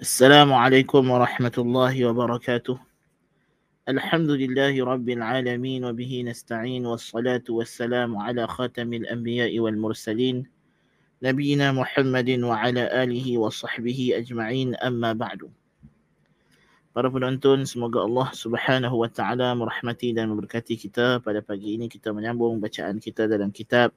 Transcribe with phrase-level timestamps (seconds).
[0.00, 2.78] السلام عليكم ورحمة الله وبركاته
[3.88, 10.50] الحمد لله رب العالمين وبه نستعين والصلاة والسلام على خاتم الأنبياء والمرسلين
[11.22, 15.46] نبينا محمد وعلى آله وصحبه أجمعين أما بعد
[16.90, 22.10] Para penonton, semoga Allah Subhanahu wa taala merahmati dan memberkati kita pada pagi ini kita
[22.10, 23.94] menyambung bacaan kita dalam kitab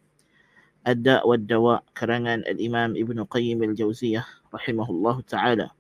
[0.86, 5.77] Ad-Da' wa Dawa karangan Al-Imam Ibn Qayyim Al-Jauziyah rahimahullahu taala.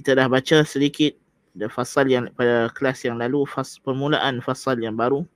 [0.00, 1.12] Kita dah baca sedikit
[1.52, 5.28] pada fasal yang pada kelas yang lalu fas permulaan fasal yang baru.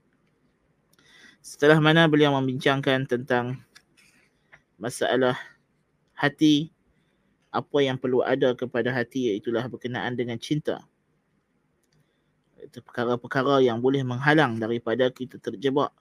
[1.44, 3.60] Setelah mana beliau membincangkan tentang
[4.80, 5.36] masalah
[6.16, 6.72] hati
[7.52, 10.80] apa yang perlu ada kepada hati iaitulah berkenaan dengan cinta.
[12.56, 15.92] Itu perkara-perkara yang boleh menghalang daripada kita terjebak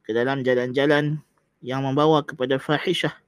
[0.00, 1.20] ke dalam jalan-jalan
[1.60, 3.21] yang membawa kepada fahishah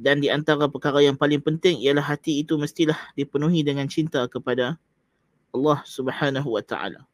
[0.00, 4.80] Dan di antara perkara yang paling penting ialah hati itu mestilah dipenuhi dengan cinta kepada
[5.52, 7.04] Allah Subhanahu wa taala.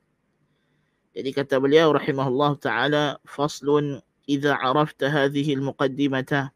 [1.17, 6.55] Jadi kata beliau rahimahullah taala faslun idza arafta hadhihi al-muqaddimata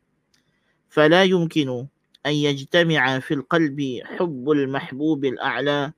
[0.91, 1.87] فلا يمكن
[2.27, 5.93] أن يجتمع في القلب حب المحبوب الأعلى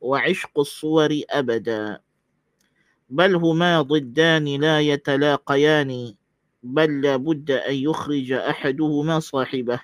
[0.00, 2.00] وعشق الصور أبدا
[3.10, 6.14] بل هما ضدان لا يتلاقيان
[6.63, 9.79] بل لابد أن يخرج أحدهما صاحبه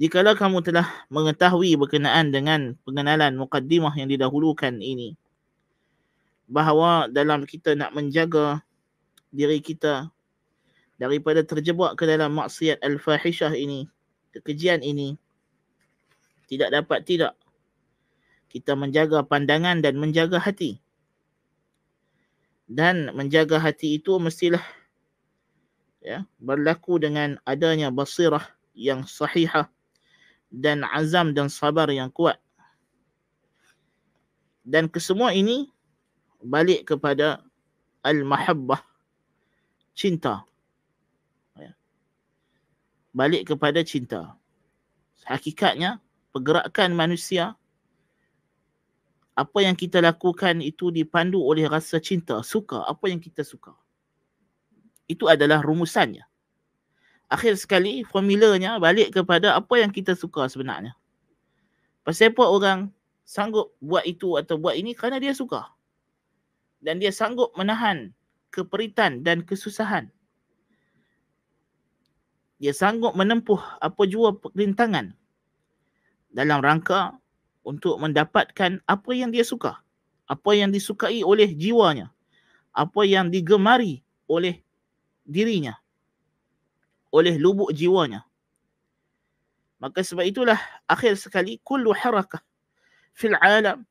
[0.00, 5.12] Jikalau kamu telah mengetahui berkenaan dengan pengenalan mukaddimah yang didahulukan ini
[6.48, 8.64] bahawa dalam kita nak menjaga
[9.28, 10.08] diri kita
[10.96, 13.92] daripada terjebak ke dalam maksiat al-fahishah ini,
[14.32, 15.20] kekejian ini,
[16.48, 17.36] tidak dapat tidak
[18.50, 20.82] kita menjaga pandangan dan menjaga hati.
[22.66, 24.62] Dan menjaga hati itu mestilah
[26.00, 29.68] ya, berlaku dengan adanya basirah yang sahihah
[30.50, 32.40] dan azam dan sabar yang kuat.
[34.66, 35.70] Dan kesemua ini
[36.44, 37.44] balik kepada
[38.04, 38.80] al-mahabbah,
[39.96, 40.44] cinta
[43.10, 44.34] balik kepada cinta.
[45.26, 46.00] Hakikatnya
[46.34, 47.54] pergerakan manusia
[49.34, 53.74] apa yang kita lakukan itu dipandu oleh rasa cinta, suka apa yang kita suka.
[55.10, 56.22] Itu adalah rumusannya.
[57.26, 60.94] Akhir sekali formulanya balik kepada apa yang kita suka sebenarnya.
[62.06, 62.78] Pasal apa orang
[63.26, 65.66] sanggup buat itu atau buat ini kerana dia suka.
[66.78, 68.14] Dan dia sanggup menahan
[68.54, 70.10] keperitan dan kesusahan
[72.60, 75.16] dia sanggup menempuh apa jua perintangan
[76.28, 77.16] dalam rangka
[77.64, 79.80] untuk mendapatkan apa yang dia suka,
[80.28, 82.12] apa yang disukai oleh jiwanya,
[82.76, 84.60] apa yang digemari oleh
[85.26, 85.76] dirinya,
[87.10, 88.24] oleh lubuk jiwanya.
[89.80, 92.44] Maka sebab itulah akhir sekali kullu harakah
[93.16, 93.88] fil alam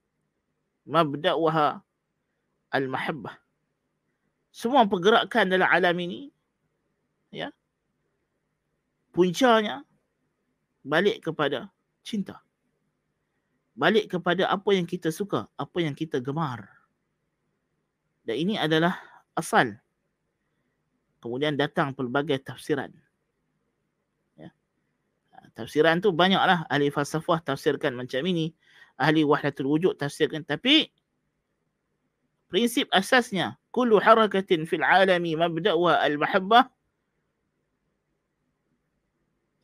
[0.85, 1.81] mabda'uha
[2.69, 3.35] al-mahabbah.
[4.53, 6.29] Semua pergerakan dalam alam ini
[7.34, 7.50] ya
[9.13, 9.85] puncanya
[10.85, 11.69] balik kepada
[12.06, 12.41] cinta.
[13.79, 16.67] Balik kepada apa yang kita suka, apa yang kita gemar.
[18.28, 19.00] Dan ini adalah
[19.34, 19.79] asal.
[21.19, 22.91] Kemudian datang pelbagai tafsiran.
[24.40, 24.56] Ya.
[25.56, 28.56] Tafsiran tu banyaklah ahli falsafah tafsirkan macam ini.
[28.96, 30.47] Ahli wahdatul wujud tafsirkan.
[30.47, 30.88] Tapi
[32.47, 33.59] prinsip asasnya.
[33.69, 36.72] Kullu harakatin fil alami mabda'wa al-mahabbah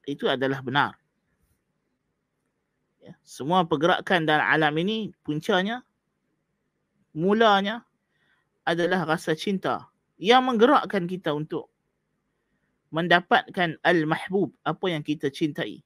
[0.06, 0.94] itu adalah benar.
[3.02, 5.82] Ya, semua pergerakan dalam alam ini puncanya,
[7.18, 7.82] mulanya
[8.66, 9.90] adalah rasa cinta
[10.21, 11.73] yang menggerakkan kita untuk
[12.91, 15.81] mendapatkan al-mahbub, apa yang kita cintai.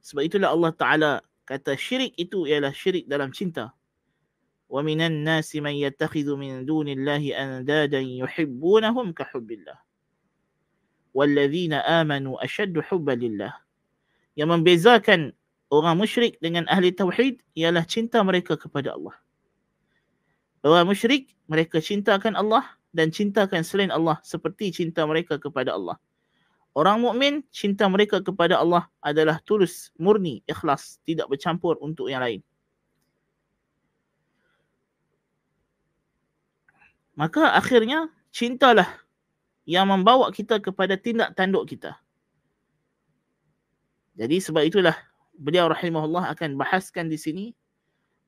[0.00, 1.12] Sebab itulah Allah Ta'ala
[1.44, 3.76] kata syirik itu ialah syirik dalam cinta.
[4.70, 9.78] وَمِنَ النَّاسِ مَنْ يَتَّخِذُ مِنْ دُونِ اللَّهِ أَنْدَادًا يُحِبُّونَهُمْ كَحُبِّ اللَّهِ
[11.14, 13.52] walladzina amanu ashaddu hubba lillah.
[14.38, 15.20] Yang membezakan
[15.70, 19.14] orang musyrik dengan ahli tauhid ialah cinta mereka kepada Allah.
[20.65, 26.01] Orang musyrik mereka cintakan Allah dan cintakan selain Allah seperti cinta mereka kepada Allah.
[26.73, 32.41] Orang mukmin cinta mereka kepada Allah adalah tulus, murni, ikhlas, tidak bercampur untuk yang lain.
[37.13, 38.89] Maka akhirnya cintalah
[39.69, 41.95] yang membawa kita kepada tindak tanduk kita.
[44.17, 44.97] Jadi sebab itulah
[45.37, 47.45] beliau rahimahullah akan bahaskan di sini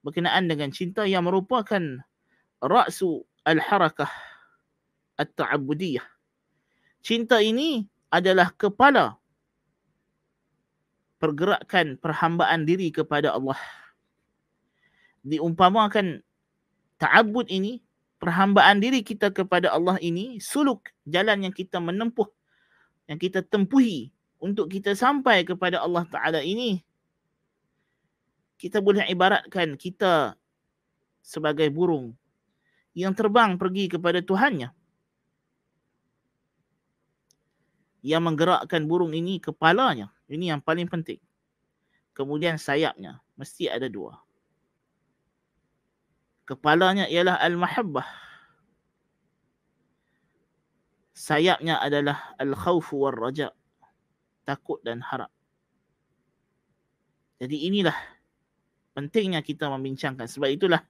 [0.06, 1.82] berkenaan dengan cinta yang merupakan
[2.64, 4.10] ra'su al-harakah
[5.18, 6.06] at-ta'abbudiyah.
[7.02, 9.16] Cinta ini adalah kepala
[11.18, 13.58] pergerakan perhambaan diri kepada Allah.
[15.26, 16.22] Diumpamakan
[17.02, 17.82] ta'abbud ini,
[18.22, 22.30] perhambaan diri kita kepada Allah ini, suluk jalan yang kita menempuh,
[23.10, 26.86] yang kita tempuhi untuk kita sampai kepada Allah Ta'ala ini,
[28.58, 30.38] kita boleh ibaratkan kita
[31.22, 32.14] sebagai burung
[32.98, 34.74] yang terbang pergi kepada Tuhannya.
[38.02, 40.10] Yang menggerakkan burung ini kepalanya.
[40.26, 41.22] Ini yang paling penting.
[42.18, 43.22] Kemudian sayapnya.
[43.38, 44.18] Mesti ada dua.
[46.50, 48.08] Kepalanya ialah Al-Mahabbah.
[51.14, 53.54] Sayapnya adalah Al-Khawfu Wal-Raja.
[54.42, 55.30] Takut dan harap.
[57.38, 57.94] Jadi inilah
[58.98, 60.26] pentingnya kita membincangkan.
[60.26, 60.82] Sebab itulah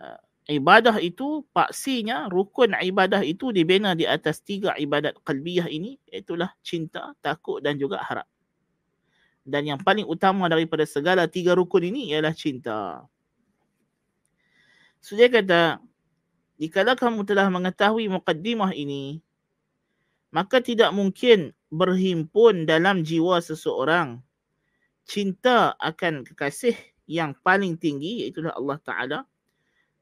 [0.00, 0.20] uh,
[0.50, 7.14] ibadah itu paksinya rukun ibadah itu dibina di atas tiga ibadat qalbiyah ini itulah cinta,
[7.22, 8.26] takut dan juga harap.
[9.42, 13.06] Dan yang paling utama daripada segala tiga rukun ini ialah cinta.
[15.02, 15.82] So dia kata,
[16.62, 19.18] jika kamu telah mengetahui mukaddimah ini,
[20.30, 24.22] maka tidak mungkin berhimpun dalam jiwa seseorang
[25.02, 26.78] cinta akan kekasih
[27.10, 29.18] yang paling tinggi iaitu Allah Ta'ala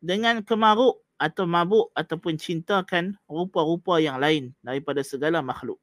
[0.00, 5.76] dengan kemaruk atau mabuk ataupun cintakan rupa-rupa yang lain daripada segala makhluk.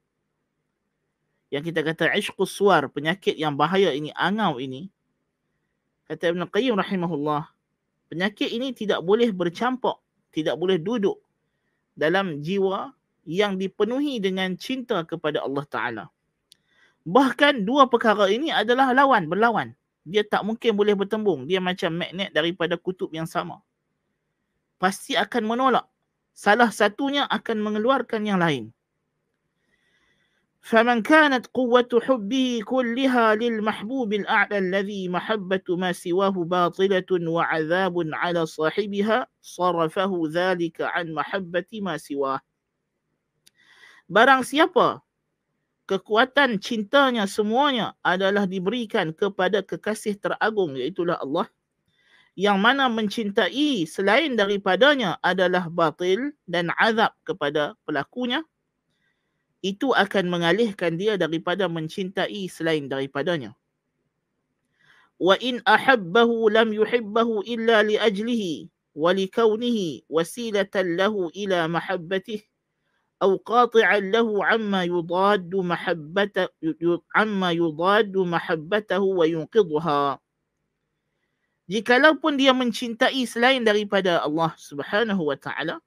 [1.48, 4.90] Yang kita kata ishqus suar, penyakit yang bahaya ini, angau ini.
[6.10, 7.48] Kata Ibn Qayyim rahimahullah,
[8.10, 10.02] penyakit ini tidak boleh bercampur,
[10.34, 11.22] tidak boleh duduk
[11.94, 12.92] dalam jiwa
[13.24, 16.04] yang dipenuhi dengan cinta kepada Allah Ta'ala.
[17.08, 19.72] Bahkan dua perkara ini adalah lawan, berlawan.
[20.04, 21.48] Dia tak mungkin boleh bertembung.
[21.48, 23.60] Dia macam magnet daripada kutub yang sama
[24.81, 25.85] pasti akan menolak.
[26.33, 28.73] Salah satunya akan mengeluarkan yang lain.
[30.63, 39.27] فمن كانت قوة حبه كلها للمحبوب الأعلى الذي محبة ما سواه باطلة وعذاب على صاحبها
[39.41, 42.39] صرفه ذلك عن محبة ما سواه
[44.07, 45.03] Barang siapa
[45.87, 51.47] kekuatan cintanya semuanya adalah diberikan kepada kekasih teragung iaitulah Allah
[52.38, 58.46] yang mana mencintai selain daripadanya adalah batil dan azab kepada pelakunya
[59.58, 63.58] itu akan mengalihkan dia daripada mencintai selain daripadanya.
[65.18, 72.46] Wa in ahabbahu lam yuhibbahu illa li ajlihi wa li kaunihi wasilatan lahu ila mahabbatihi
[73.18, 76.46] أو قاطعا له عما يضاد محبته
[77.18, 80.02] عما يضاد محبته وينقضها
[81.68, 85.84] Jikalau pun dia mencintai selain daripada Allah Subhanahu wa taala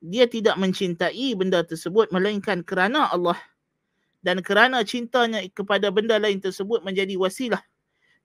[0.00, 3.36] dia tidak mencintai benda tersebut melainkan kerana Allah.
[4.20, 7.60] Dan kerana cintanya kepada benda lain tersebut menjadi wasilah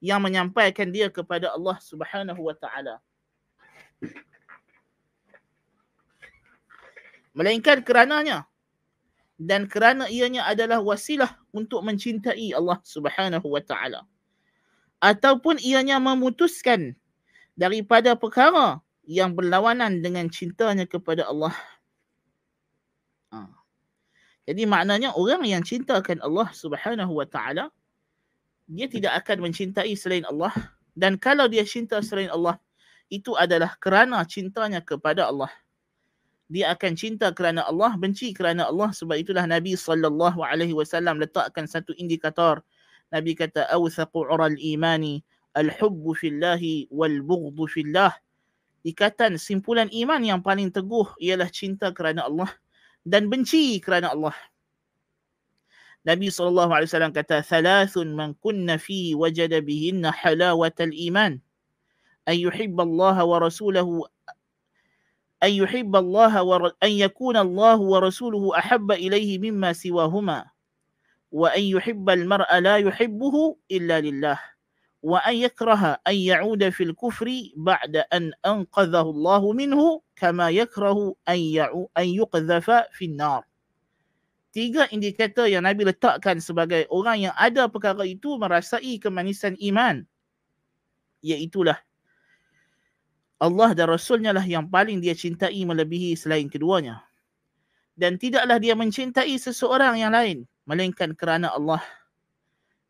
[0.03, 2.99] yang menyampaikan dia kepada Allah Subhanahu wa taala.
[7.35, 8.47] Melainkan kerananya.
[9.35, 14.07] Dan kerana ianya adalah wasilah untuk mencintai Allah Subhanahu wa taala
[15.05, 16.97] ataupun ianya memutuskan
[17.53, 21.53] daripada perkara yang berlawanan dengan cintanya kepada Allah.
[23.29, 23.45] Ha.
[24.49, 27.69] Jadi maknanya orang yang cintakan Allah Subhanahu wa taala
[28.65, 30.49] dia tidak akan mencintai selain Allah
[30.97, 32.57] dan kalau dia cinta selain Allah
[33.13, 35.53] itu adalah kerana cintanya kepada Allah.
[36.49, 41.69] Dia akan cinta kerana Allah, benci kerana Allah sebab itulah Nabi sallallahu alaihi wasallam letakkan
[41.69, 42.65] satu indikator
[43.10, 45.22] Nabi kata awthaqu ural imani
[45.58, 48.14] al-hubbu fillahi wal bughdhu fillah.
[48.86, 52.48] Ikatan simpulan iman yang paling teguh ialah cinta kerana Allah
[53.04, 54.36] dan benci kerana Allah.
[56.00, 61.36] Nabi SAW kata, Thalathun man kunna fi wajada bihinna halawatal iman.
[62.24, 64.08] An yuhibba Allah wa rasulahu
[65.40, 66.76] أن يحب الله ور...
[66.82, 70.44] أن يكون الله ورسوله أحب إليه مما سواهما
[71.35, 73.35] وأن يحب المرأة لا يحبه
[73.71, 74.39] إلا لله
[75.03, 81.39] وأن يكره أن يعود في الكفر بعد أن أنقذه الله منه كما يكره أن,
[81.91, 83.43] أن يقذف في النار
[84.55, 90.07] tiga indikator yang Nabi letakkan sebagai orang yang ada perkara itu merasai kemanisan iman.
[91.19, 91.75] Iaitulah
[93.43, 97.03] Allah dan Rasulnya lah yang paling dia cintai melebihi selain keduanya.
[97.99, 101.82] Dan tidaklah dia mencintai seseorang yang lain melainkan kerana Allah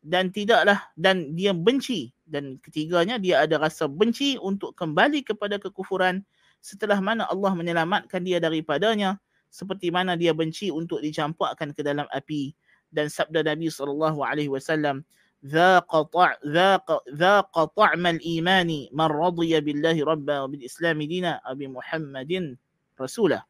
[0.01, 6.25] dan tidaklah dan dia benci dan ketiganya dia ada rasa benci untuk kembali kepada kekufuran
[6.61, 9.21] setelah mana Allah menyelamatkan dia daripadanya
[9.53, 12.55] seperti mana dia benci untuk dicampakkan ke dalam api
[12.89, 15.05] dan sabda Nabi sallallahu alaihi wasallam
[15.41, 16.85] ذاق طع ذاق
[17.17, 22.61] ذاق طعم الإيمان من رضي بالله ربا وبالإسلام دينا أبي محمد
[23.01, 23.41] رسولا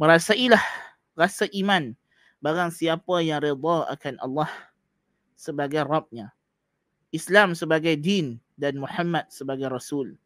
[0.00, 0.62] merasailah
[1.18, 1.92] rasa iman
[2.43, 4.51] barang siapa yang reda akan Allah
[5.39, 6.35] sebagai Rabbnya.
[7.15, 10.19] Islam sebagai din dan Muhammad sebagai Rasul.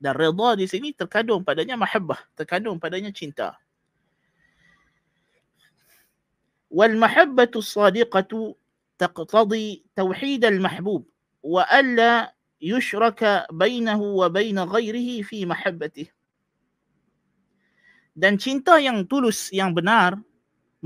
[0.00, 3.60] Dan reda di sini terkandung padanya mahabbah, terkandung padanya cinta.
[6.72, 8.56] Wal mahabbatu sadiqatu
[8.96, 11.04] taqtadi tauhid al mahbub
[11.44, 12.32] wa alla
[13.52, 16.08] bainahu wabain وبين ghairihi fi محبته.
[18.16, 20.16] Dan cinta yang tulus, yang benar,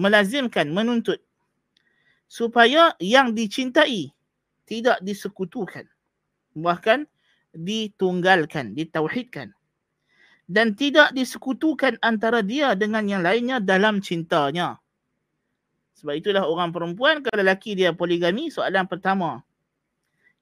[0.00, 1.21] melazimkan menuntut
[2.25, 4.09] supaya yang dicintai
[4.64, 5.85] tidak disekutukan
[6.57, 7.04] bahkan
[7.52, 9.52] ditunggalkan ditauhidkan
[10.49, 14.80] dan tidak disekutukan antara dia dengan yang lainnya dalam cintanya
[16.00, 19.45] sebab itulah orang perempuan kalau lelaki dia poligami, soalan pertama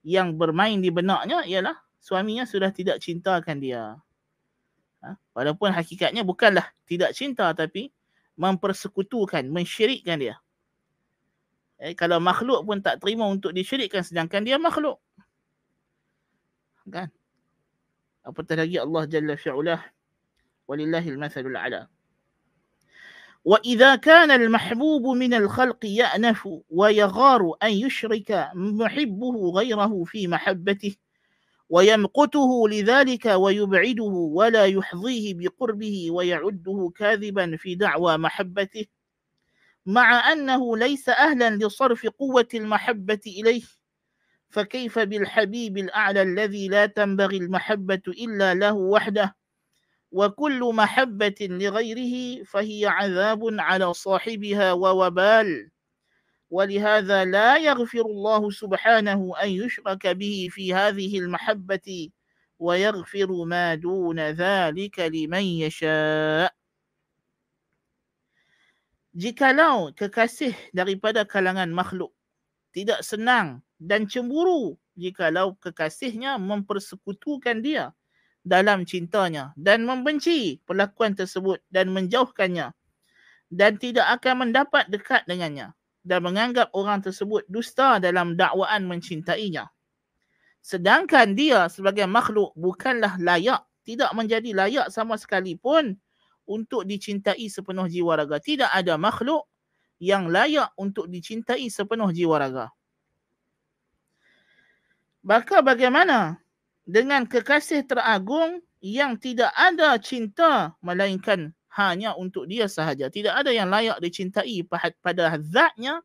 [0.06, 3.98] yang bermain di benaknya ialah suaminya sudah tidak cintakan dia.
[5.02, 5.18] Ha?
[5.34, 7.90] Walaupun hakikatnya bukanlah tidak cinta tapi
[8.37, 10.35] mempersekutukan, mensyirikkan dia.
[11.77, 14.97] Eh, kalau makhluk pun tak terima untuk disyirikkan sedangkan dia makhluk.
[16.87, 17.11] Kan?
[18.23, 19.81] Apatah lagi Allah Jalla fi'ulah.
[20.67, 21.91] Walillahil mathalul a'la.
[23.43, 30.95] وإذا كان المحبوب من الخلق يأنف ويغار أن يشرك محبه غيره في محبته
[31.68, 38.86] ويمقته لذلك ويبعده ولا يحظيه بقربه ويعده كاذبا في دعوى محبته
[39.86, 43.62] مع أنه ليس أهلا لصرف قوة المحبة إليه
[44.50, 49.36] فكيف بالحبيب الأعلى الذي لا تنبغي المحبة إلا له وحده؟
[50.10, 55.70] وكل محبة لغيره فهي عذاب على صاحبها ووبال.
[56.53, 62.09] ولهذا لا يغفر الله سبحانه أن يشرك به في هذه المحبة
[62.59, 66.53] ويغفر ما دون ذلك لمن يشاء
[69.13, 72.09] Jikalau kekasih daripada kalangan makhluk
[72.73, 77.93] tidak senang dan cemburu jikalau kekasihnya mempersekutukan dia
[78.41, 82.73] dalam cintanya dan membenci perlakuan tersebut dan menjauhkannya
[83.53, 85.76] dan tidak akan mendapat dekat dengannya
[86.08, 89.68] dan menganggap orang tersebut dusta dalam dakwaan mencintainya.
[90.64, 95.92] Sedangkan dia sebagai makhluk bukanlah layak, tidak menjadi layak sama sekali pun
[96.48, 98.40] untuk dicintai sepenuh jiwa raga.
[98.40, 99.44] Tidak ada makhluk
[100.00, 102.66] yang layak untuk dicintai sepenuh jiwa raga.
[105.20, 106.40] Maka bagaimana
[106.88, 113.06] dengan kekasih teragung yang tidak ada cinta melainkan hanya untuk dia sahaja.
[113.06, 114.66] Tidak ada yang layak dicintai
[114.98, 116.02] pada zatnya.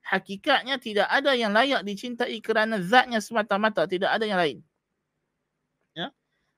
[0.00, 3.84] Hakikatnya tidak ada yang layak dicintai kerana zatnya semata-mata.
[3.84, 4.58] Tidak ada yang lain.
[5.92, 6.08] Ya?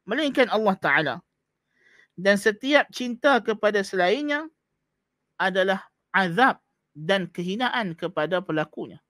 [0.06, 1.14] Melainkan Allah Ta'ala.
[2.14, 4.46] Dan setiap cinta kepada selainnya
[5.34, 5.82] adalah
[6.14, 6.62] azab
[6.94, 9.02] dan kehinaan kepada pelakunya.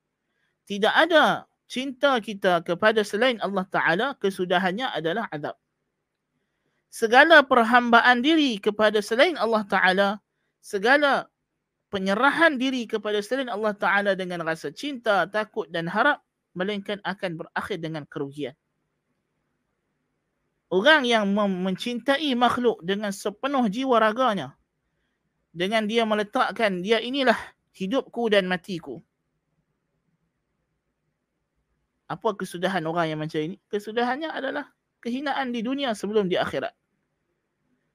[0.64, 5.58] Tidak ada cinta kita kepada selain Allah Ta'ala, kesudahannya adalah azab.
[6.92, 10.08] Segala perhambaan diri kepada selain Allah Ta'ala,
[10.60, 11.24] segala
[11.88, 16.20] penyerahan diri kepada selain Allah Ta'ala dengan rasa cinta, takut dan harap,
[16.52, 18.52] melainkan akan berakhir dengan kerugian.
[20.68, 24.52] Orang yang mencintai makhluk dengan sepenuh jiwa raganya,
[25.48, 27.36] dengan dia meletakkan dia inilah
[27.72, 29.00] hidupku dan matiku.
[32.04, 33.56] Apa kesudahan orang yang macam ini?
[33.72, 34.68] Kesudahannya adalah
[35.00, 36.81] kehinaan di dunia sebelum di akhirat.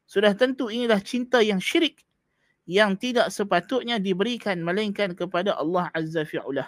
[0.07, 2.07] Sudah tentu inilah cinta yang syirik
[2.67, 6.67] yang tidak sepatutnya diberikan melainkan kepada Allah Azza fi'ulah.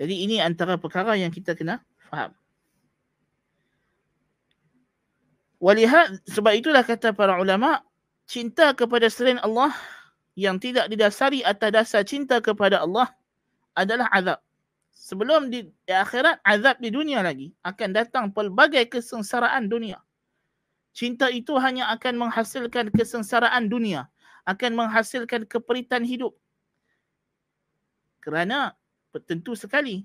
[0.00, 2.32] Jadi ini antara perkara yang kita kena faham.
[5.60, 7.84] Walihad, sebab itulah kata para ulama,
[8.24, 9.76] cinta kepada selain Allah
[10.32, 13.12] yang tidak didasari atas dasar cinta kepada Allah
[13.76, 14.40] adalah azab.
[15.00, 17.56] Sebelum di, di akhirat, azab di dunia lagi.
[17.64, 19.96] Akan datang pelbagai kesengsaraan dunia.
[20.92, 24.12] Cinta itu hanya akan menghasilkan kesengsaraan dunia.
[24.44, 26.36] Akan menghasilkan keperitan hidup.
[28.20, 28.76] Kerana
[29.24, 30.04] tentu sekali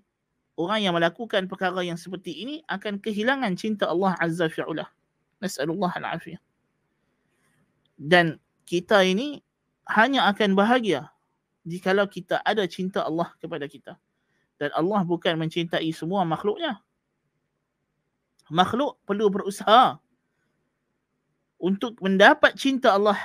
[0.56, 4.88] orang yang melakukan perkara yang seperti ini akan kehilangan cinta Allah Azza fi'ulah.
[5.44, 6.40] Nas'alullah al-afiyah.
[8.00, 9.44] Dan kita ini
[9.92, 11.12] hanya akan bahagia
[11.68, 14.00] jikalau kita ada cinta Allah kepada kita
[14.61, 16.81] Dan Allah bukan mencintai semua makhluknya.
[18.51, 19.97] Makhluk perlu berusaha
[21.61, 23.17] untuk mendapat cinta Allah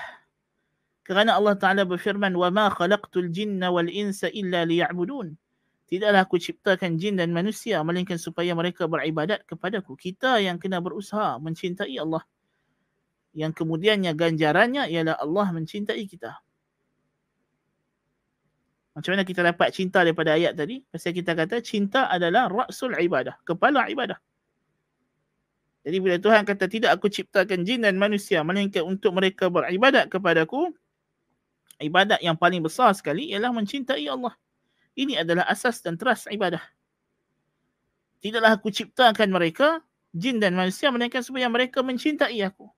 [1.06, 5.38] Kerana Allah Ta'ala berfirman, وَمَا خَلَقْتُ الْجِنَّ وَالْإِنسَ إِلَّا لِيَعْبُدُونَ
[5.86, 9.94] Tidaklah aku ciptakan jin dan manusia melainkan supaya mereka beribadat kepadaku.
[9.94, 12.25] Kita yang kena berusaha mencintai Allah.
[13.38, 16.42] Yang kemudiannya ganjarannya ialah Allah mencintai kita.
[19.00, 20.85] Macam mana kita dapat cinta daripada ayat tadi?
[20.85, 23.33] Pasal kita kata cinta adalah rasul ibadah.
[23.49, 24.21] Kepala ibadah.
[25.80, 30.76] Jadi bila Tuhan kata tidak aku ciptakan jin dan manusia melainkan untuk mereka beribadat kepadaku,
[31.80, 34.37] ibadat yang paling besar sekali ialah mencintai Allah.
[34.92, 36.61] Ini adalah asas dan teras ibadah.
[38.21, 39.80] Tidaklah aku ciptakan mereka,
[40.12, 42.69] jin dan manusia, melainkan supaya mereka mencintai aku.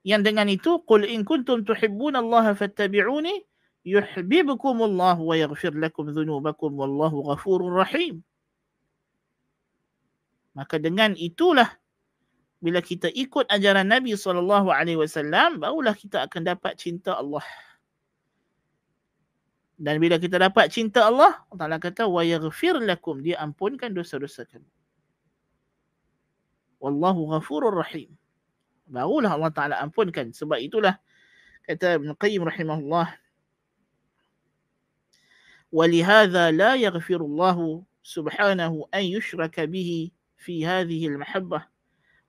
[0.00, 3.44] Yang dengan itu, Qul in kuntum tuhibbun Allah fattabi'uni,
[3.84, 8.24] yuhibbukum Allah wa yaghfir lakum dhunubakum wallahu ghafurur rahim.
[10.56, 11.68] Maka dengan itulah
[12.64, 17.44] bila kita ikut ajaran Nabi sallallahu alaihi wasallam barulah kita akan dapat cinta Allah.
[19.74, 24.48] Dan bila kita dapat cinta Allah, Allah Taala kata wa yaghfir lakum dia ampunkan dosa-dosa
[24.48, 24.70] kamu.
[26.80, 28.08] Wallahu ghafurur rahim.
[28.88, 30.96] Barulah Allah Taala ampunkan sebab itulah
[31.68, 33.12] kata Ibn Qayyim rahimahullah
[35.73, 41.65] ولهذا لا يغفر الله سبحانه أن يشرك به في هذه المحبة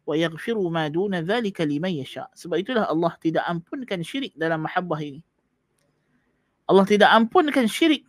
[0.07, 5.25] ويغفر ما دون ذلك لمن يشاء sebab itulah Allah tidak ampunkan syirik dalam mahabbah ini
[6.69, 8.05] Allah tidak ampunkan syirik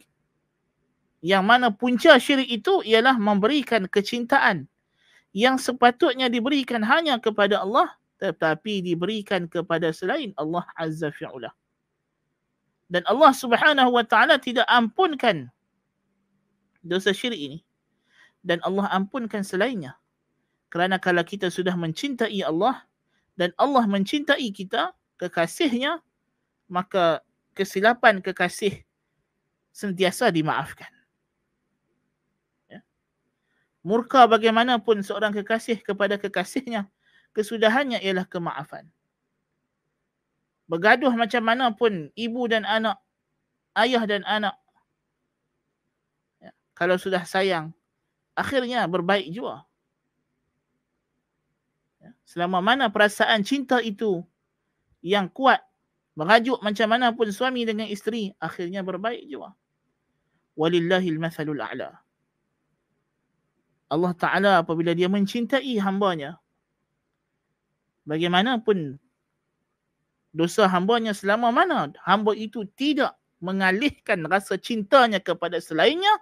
[1.22, 4.66] yang mana punca syirik itu ialah memberikan kecintaan
[5.32, 11.50] yang sepatutnya diberikan hanya kepada Allah tetapi diberikan kepada selain Allah Azza fi'ula.
[12.87, 15.51] Dan Allah Subhanahu wa taala tidak ampunkan
[16.87, 17.59] dosa syirik ini.
[18.47, 19.99] Dan Allah ampunkan selainnya.
[20.71, 22.87] Kerana kalau kita sudah mencintai Allah
[23.35, 25.99] dan Allah mencintai kita, kekasihnya,
[26.71, 27.23] maka
[27.57, 28.85] kesilapan kekasih
[29.75, 30.89] sentiasa dimaafkan.
[32.71, 32.81] Ya.
[33.83, 36.89] Murka bagaimanapun seorang kekasih kepada kekasihnya,
[37.37, 38.89] kesudahannya ialah kemaafan.
[40.67, 42.99] Bergaduh macam mana pun ibu dan anak,
[43.79, 44.59] ayah dan anak,
[46.43, 46.51] ya.
[46.75, 47.71] kalau sudah sayang,
[48.35, 49.63] akhirnya berbaik jua.
[52.03, 54.27] Ya, selama mana perasaan cinta itu
[55.07, 55.63] yang kuat,
[56.19, 59.55] merajuk macam mana pun suami dengan isteri, akhirnya berbaik jua.
[60.59, 61.95] Walillahil mathalul a'la.
[63.87, 66.43] Allah Ta'ala apabila dia mencintai hambanya,
[68.03, 68.99] bagaimanapun
[70.37, 76.13] dosa hambanya selama mana hamba itu tidak mengalihkan rasa cintanya kepada selainnya?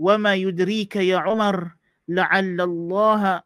[0.00, 1.76] Wa ma yudrika ya umar
[2.08, 3.44] la'alla allah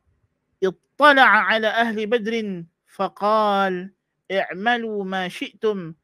[0.62, 3.90] ittala ala ahli badr faqal
[4.31, 5.98] i'malu ma syi'tum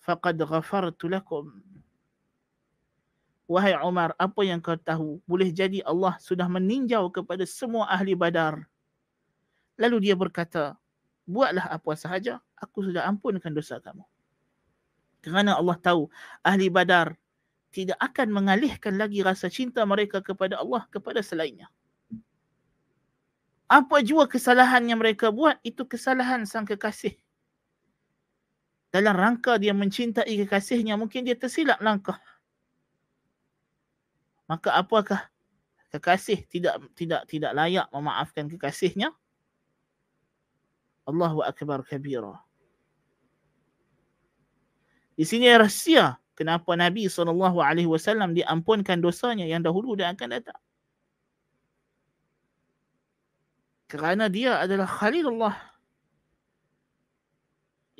[0.00, 1.52] faqad ghafartu lakum.
[3.44, 5.20] Wahai umar apa yang kau tahu?
[5.28, 8.64] Boleh jadi allah sudah meninjau kepada semua ahli badar.
[9.76, 10.80] Lalu dia berkata
[11.26, 14.02] buatlah apa sahaja, aku sudah ampunkan dosa kamu.
[15.22, 16.10] Kerana Allah tahu
[16.42, 17.14] ahli badar
[17.72, 21.70] tidak akan mengalihkan lagi rasa cinta mereka kepada Allah kepada selainnya.
[23.70, 27.16] Apa jua kesalahan yang mereka buat itu kesalahan sang kekasih.
[28.92, 32.20] Dalam rangka dia mencintai kekasihnya mungkin dia tersilap langkah.
[34.44, 35.32] Maka apakah
[35.88, 39.16] kekasih tidak tidak tidak layak memaafkan kekasihnya
[41.08, 42.38] Allahu akbar kabira
[45.18, 50.60] di sini rahsia kenapa Nabi SAW diampunkan dosanya yang dahulu dan akan datang
[53.90, 55.72] kerana dia adalah khalilullah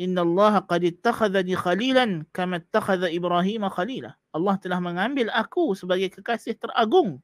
[0.01, 4.17] Inna Allah qad ittakhadhani khalilan kama ittakhadha Ibrahim khalila.
[4.33, 7.21] Allah telah mengambil aku sebagai kekasih teragung.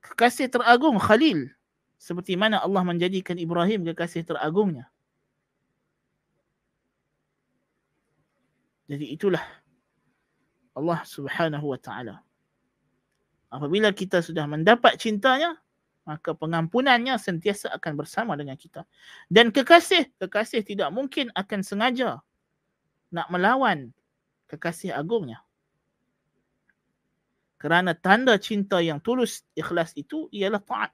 [0.00, 1.50] Kekasih teragung khalil
[2.00, 4.88] seperti mana Allah menjadikan Ibrahim kekasih teragungnya.
[8.88, 9.44] Jadi itulah
[10.72, 12.24] Allah Subhanahu wa taala.
[13.52, 15.60] Apabila kita sudah mendapat cintanya,
[16.08, 18.88] maka pengampunannya sentiasa akan bersama dengan kita.
[19.28, 22.24] Dan kekasih, kekasih tidak mungkin akan sengaja
[23.12, 23.92] nak melawan
[24.48, 25.44] kekasih agungnya.
[27.60, 30.90] Kerana tanda cinta yang tulus ikhlas itu ialah taat.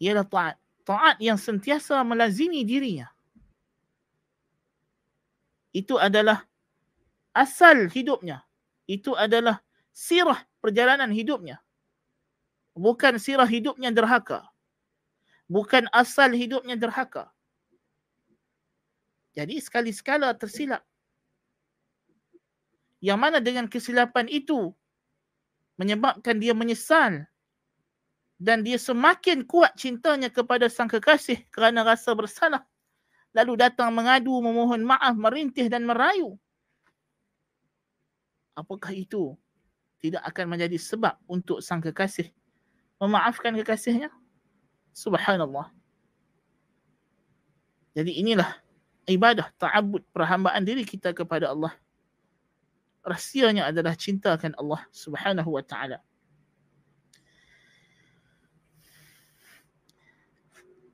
[0.00, 0.56] Ialah taat.
[0.82, 3.06] Taat yang sentiasa melazimi dirinya.
[5.70, 6.42] Itu adalah
[7.36, 8.42] asal hidupnya.
[8.90, 9.62] Itu adalah
[9.94, 11.62] sirah perjalanan hidupnya
[12.80, 14.46] bukan sirah hidupnya derhaka.
[15.50, 17.28] Bukan asal hidupnya derhaka.
[19.34, 20.82] Jadi sekali-sekala tersilap.
[23.02, 24.72] Yang mana dengan kesilapan itu
[25.80, 27.24] menyebabkan dia menyesal
[28.40, 32.64] dan dia semakin kuat cintanya kepada sang kekasih kerana rasa bersalah.
[33.36, 36.40] Lalu datang mengadu, memohon maaf, merintih dan merayu.
[38.56, 39.36] Apakah itu
[40.00, 42.32] tidak akan menjadi sebab untuk sang kekasih
[42.96, 44.08] memaafkan kekasihnya?
[44.96, 45.68] Subhanallah.
[47.92, 48.56] Jadi inilah
[49.04, 51.76] ibadah ta'abud perhambaan diri kita kepada Allah.
[53.04, 56.00] Rahsianya adalah cintakan Allah Subhanahu wa taala.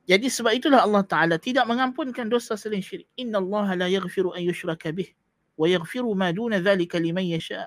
[0.07, 3.11] Jadi sebab itulah Allah Ta'ala tidak mengampunkan dosa selain syirik.
[3.19, 5.11] Inna Allah la yaghfiru an yushraka bih.
[5.59, 7.67] Wa yaghfiru ma duna dhalika liman yasha.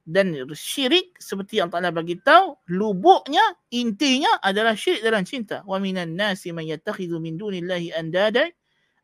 [0.00, 5.60] Dan syirik seperti Allah bagi tahu, lubuknya, intinya adalah syirik dalam cinta.
[5.68, 8.48] Wa minan nasi man yattakhidhu min dunillahi andada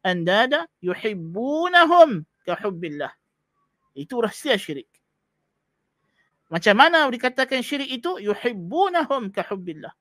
[0.01, 3.13] andada yuhibbunahum ka hubbillah.
[3.93, 4.89] Itu rahsia syirik.
[6.49, 8.25] Macam mana dikatakan syirik itu?
[8.25, 9.93] Yuhibbunahum ka hubbillah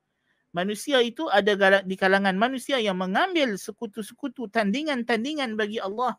[0.56, 6.16] manusia itu ada di kalangan manusia yang mengambil sekutu-sekutu tandingan-tandingan bagi Allah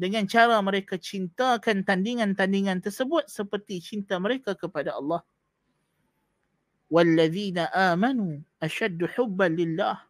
[0.00, 5.20] dengan cara mereka cintakan tandingan-tandingan tersebut seperti cinta mereka kepada Allah.
[6.88, 10.00] Walladzina amanu ashaddu hubban lillah.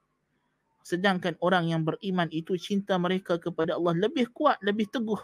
[0.87, 5.21] Sedangkan orang yang beriman itu cinta mereka kepada Allah lebih kuat, lebih teguh.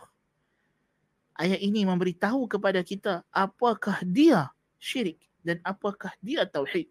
[1.38, 4.50] Ayat ini memberitahu kepada kita apakah dia
[4.82, 6.90] syirik dan apakah dia tauhid.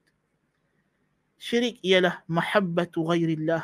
[1.36, 3.64] Syirik ialah mahabbatu ghairillah.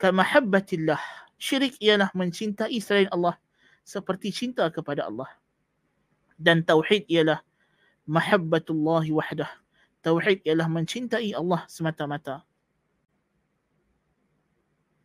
[0.00, 1.00] Kamahabbatillah.
[1.36, 3.36] Syirik ialah mencintai selain Allah
[3.84, 5.28] seperti cinta kepada Allah.
[6.38, 7.44] Dan tauhid ialah
[8.08, 9.50] mahabbatullah wahdah.
[10.02, 12.42] Tauhid ialah mencintai Allah semata-mata.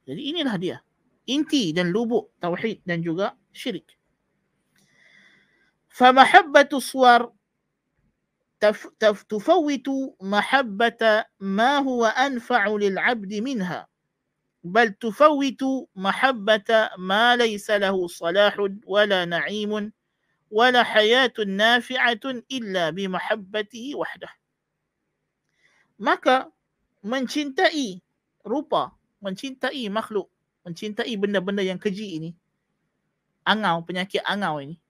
[0.07, 0.77] Jadi inilah dia.
[1.27, 3.99] Inti dan lubuk tauhid dan juga syirik.
[5.91, 7.27] Famahabbatu suwar
[9.28, 9.88] تفوت
[10.20, 11.02] محبة
[11.40, 13.88] ما هو أنفع للعبد منها
[14.64, 15.62] بل تفوت
[15.96, 18.56] محبة ما ليس له صلاح
[18.86, 19.92] ولا نعيم
[20.50, 24.28] ولا حياة نافعة إلا بمحبته وحده
[26.02, 26.50] maka
[27.06, 28.02] mencintai
[28.42, 28.90] rupa,
[29.22, 30.26] mencintai makhluk,
[30.66, 32.30] mencintai benda-benda yang keji ini,
[33.46, 34.82] angau, penyakit angau ini,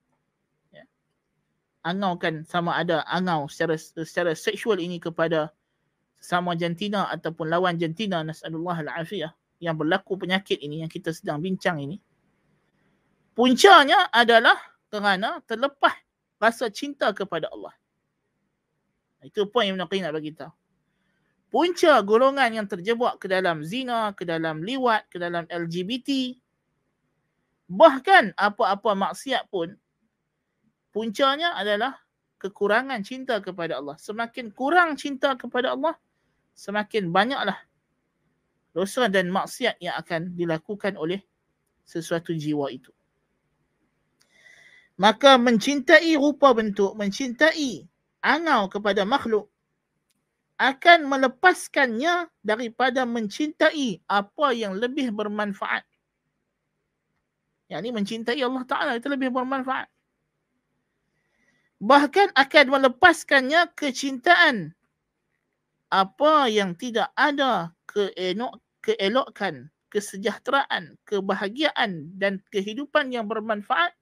[1.88, 5.48] angaukan sama ada angau secara secara seksual ini kepada
[6.20, 11.80] sama jantina ataupun lawan jantina nasallahu alafiyah yang berlaku penyakit ini yang kita sedang bincang
[11.80, 11.96] ini.
[13.32, 14.58] Puncanya adalah
[14.90, 15.94] kerana terlepas
[16.42, 17.74] rasa cinta kepada Allah.
[19.22, 20.50] Itu poin yang nak nak bagi tahu.
[21.48, 26.36] Punca golongan yang terjebak ke dalam zina ke dalam liwat ke dalam LGBT
[27.72, 29.72] bahkan apa-apa maksiat pun
[30.92, 31.96] puncanya adalah
[32.38, 33.98] kekurangan cinta kepada Allah.
[33.98, 35.98] Semakin kurang cinta kepada Allah,
[36.54, 37.58] semakin banyaklah
[38.72, 41.18] dosa dan maksiat yang akan dilakukan oleh
[41.82, 42.94] sesuatu jiwa itu.
[44.98, 47.86] Maka mencintai rupa bentuk, mencintai
[48.22, 49.46] angau kepada makhluk
[50.58, 55.86] akan melepaskannya daripada mencintai apa yang lebih bermanfaat.
[57.70, 59.86] Yang ini mencintai Allah Ta'ala itu lebih bermanfaat
[61.78, 64.74] bahkan akan melepaskannya kecintaan
[65.88, 73.94] apa yang tidak ada keelok, keelokkan, kesejahteraan, kebahagiaan dan kehidupan yang bermanfaat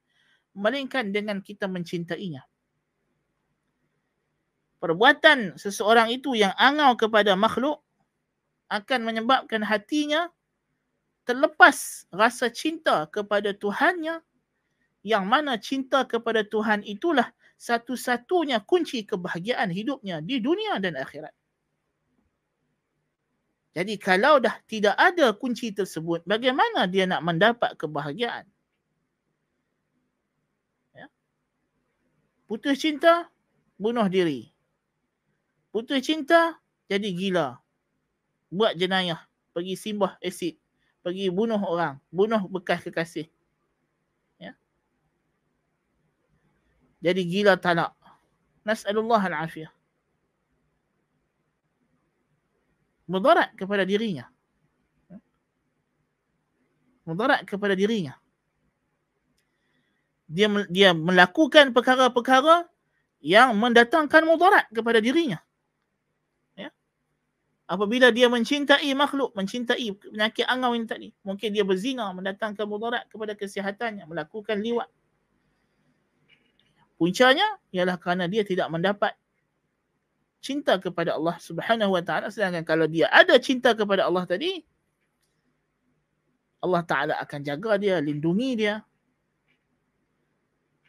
[0.57, 2.43] melainkan dengan kita mencintainya.
[4.77, 7.81] Perbuatan seseorang itu yang angau kepada makhluk
[8.67, 10.29] akan menyebabkan hatinya
[11.23, 14.21] terlepas rasa cinta kepada Tuhannya
[15.07, 21.33] yang mana cinta kepada Tuhan itulah satu-satunya kunci kebahagiaan hidupnya di dunia dan akhirat.
[23.77, 28.45] Jadi kalau dah tidak ada kunci tersebut, bagaimana dia nak mendapat kebahagiaan?
[30.97, 31.05] Ya.
[32.49, 33.29] Putus cinta,
[33.77, 34.49] bunuh diri.
[35.69, 36.57] Putus cinta,
[36.89, 37.61] jadi gila.
[38.49, 39.21] Buat jenayah,
[39.53, 40.57] pergi simbah asid,
[41.05, 43.29] pergi bunuh orang, bunuh bekas kekasih.
[47.07, 47.95] Jadi gila talak.
[48.67, 49.71] Nas'alullah al-afiyah.
[53.07, 54.27] Mudarat kepada dirinya.
[57.07, 58.19] Mudarat kepada dirinya.
[60.27, 62.67] Dia dia melakukan perkara-perkara
[63.23, 65.39] yang mendatangkan mudarat kepada dirinya.
[66.59, 66.75] Ya.
[67.71, 73.31] apabila dia mencintai makhluk, mencintai penyakit angau ini tadi, mungkin dia berzina, mendatangkan mudarat kepada
[73.39, 74.91] kesihatannya, melakukan liwat.
[76.97, 79.13] Puncanya ialah kerana dia tidak mendapat
[80.41, 84.65] cinta kepada Allah Subhanahu Wa Taala sedangkan kalau dia ada cinta kepada Allah tadi
[86.61, 88.81] Allah Taala akan jaga dia, lindungi dia.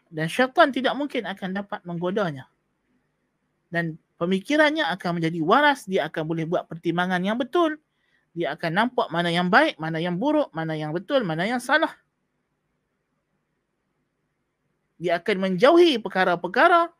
[0.08, 2.48] Dan syaitan tidak mungkin akan dapat menggodanya.
[3.68, 7.76] Dan pemikirannya akan menjadi waras, dia akan boleh buat pertimbangan yang betul.
[8.32, 11.92] Dia akan nampak mana yang baik, mana yang buruk, mana yang betul, mana yang salah
[15.01, 16.91] Dia akan menjauhi perkara-perkara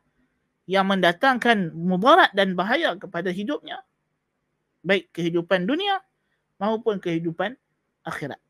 [0.64, 3.80] yang mendatangkan mudarat dan bahaya kepada hidupnya.
[4.84, 6.00] Baik kehidupan dunia
[6.60, 7.56] maupun kehidupan
[8.04, 8.40] akhirat.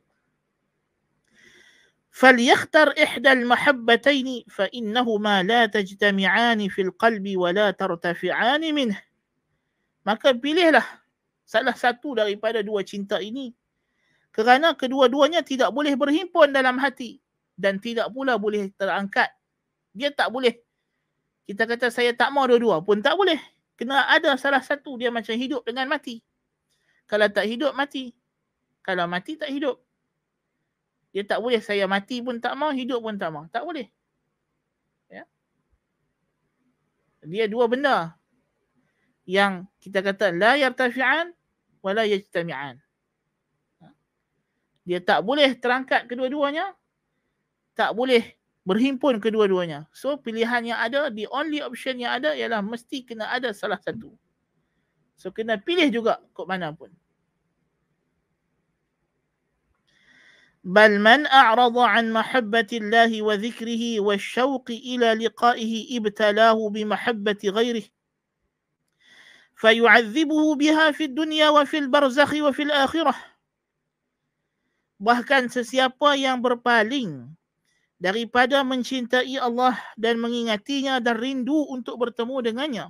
[2.15, 8.95] فليختر إحدى المحبتين فإنهما لا تجتمعان في القلب ولا ترتفعان منه
[10.07, 10.87] maka pilihlah
[11.43, 13.51] salah satu daripada dua cinta ini
[14.31, 17.19] kerana kedua-duanya tidak boleh berhimpun dalam hati
[17.59, 19.33] dan tidak pula boleh terangkat
[19.96, 20.58] dia tak boleh
[21.50, 23.38] kita kata saya tak mau dua-dua pun tak boleh
[23.80, 26.22] kena ada salah satu dia macam hidup dengan mati
[27.10, 28.14] kalau tak hidup mati
[28.86, 29.82] kalau mati tak hidup
[31.10, 33.50] dia tak boleh saya mati pun tak mau, hidup pun tak mau.
[33.50, 33.90] Tak boleh.
[35.10, 35.26] Ya.
[37.26, 38.14] Dia dua benda
[39.26, 41.34] yang kita kata la yartafi'an
[41.82, 42.78] wa la yajtami'an.
[44.86, 46.74] Dia tak boleh terangkat kedua-duanya.
[47.74, 48.38] Tak boleh
[48.69, 49.87] berhimpun kedua-duanya.
[49.93, 54.17] So pilihan yang ada, the only option yang ada ialah mesti kena ada salah satu.
[55.21, 56.91] So kena pilih juga kok mana pun.
[60.65, 67.85] بل من أعرض عن محبة الله وذكره والشوق إلى لقائه ابتلاه بمحبة غيره
[69.61, 73.15] فيعذبه بها في الدنيا وفي البرزخ وفي الآخرة
[75.05, 77.29] Bahkan sesiapa yang berpaling
[78.00, 82.86] daripada mencintai Allah dan mengingatinya dan rindu untuk bertemu dengannya,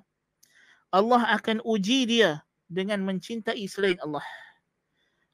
[0.94, 4.24] Allah akan uji dia dengan mencintai selain Allah.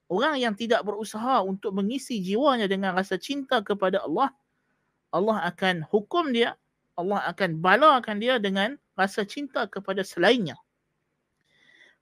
[0.05, 4.29] orang yang tidak berusaha untuk mengisi jiwanya dengan rasa cinta kepada Allah,
[5.09, 6.53] Allah akan hukum dia,
[6.93, 10.55] Allah akan balakan dia dengan rasa cinta kepada selainnya.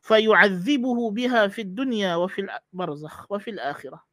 [0.03, 4.03] Fid dunya wa fil barzakh wa fil akhirah.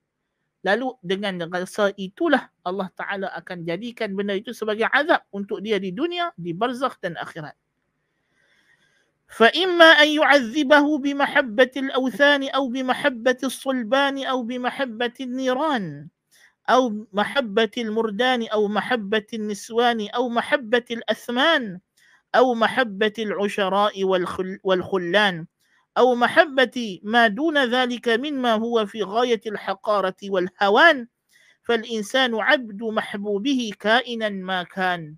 [0.61, 5.89] Lalu dengan rasa itulah Allah Ta'ala akan jadikan benda itu sebagai azab untuk dia di
[5.89, 7.57] dunia, di barzakh dan akhirat.
[9.31, 16.09] فإما أن يعذبه بمحبة الأوثان أو بمحبة الصلبان أو بمحبة النيران
[16.71, 21.79] أو محبة المردان أو محبة النسوان أو محبة الأثمان
[22.35, 23.95] أو محبة العشراء
[24.65, 25.47] والخلان
[25.99, 31.09] أو محبة ما دون ذلك مما هو في غاية الحقارة والهوان
[31.63, 35.17] فالإنسان عبد محبوبه كائنا ما كان.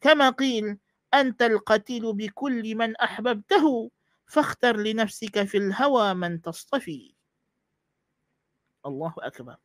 [0.00, 0.78] كما قيل
[1.14, 3.90] أنت القتيل بكل من أحببته
[4.26, 7.14] فاختر لنفسك في الهوى من تصطفي.
[8.86, 9.56] الله أكبر.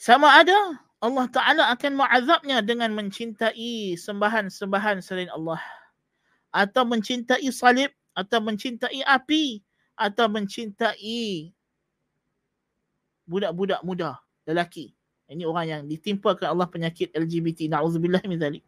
[0.00, 0.56] Sama ada
[1.04, 5.60] Allah Ta'ala akan mengazabnya dengan mencintai sembahan-sembahan selain Allah.
[6.56, 9.64] Atau mencintai salib, atau mencintai api,
[9.96, 11.52] atau mencintai
[13.24, 14.92] budak-budak muda, lelaki.
[15.30, 17.70] Ini orang yang ditimpakan Allah penyakit LGBT.
[17.70, 18.66] Na'udzubillah min zalik.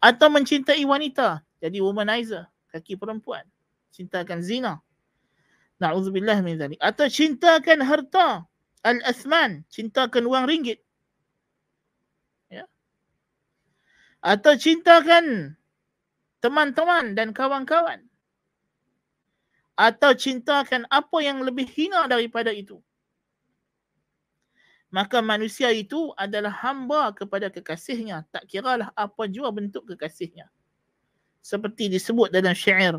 [0.00, 1.44] Atau mencintai wanita.
[1.60, 3.44] Jadi womanizer kaki perempuan.
[3.92, 4.80] Cintakan zina.
[5.76, 6.80] Na'udzubillah min zalik.
[6.80, 8.48] Atau cintakan harta.
[8.80, 10.80] Al-athman cintakan wang ringgit.
[12.48, 12.64] Ya.
[14.24, 15.60] Atau cintakan
[16.40, 18.05] teman-teman dan kawan-kawan
[19.76, 22.80] atau cintakan apa yang lebih hina daripada itu.
[24.88, 28.24] Maka manusia itu adalah hamba kepada kekasihnya.
[28.32, 30.48] Tak kiralah apa jua bentuk kekasihnya.
[31.44, 32.96] Seperti disebut dalam syair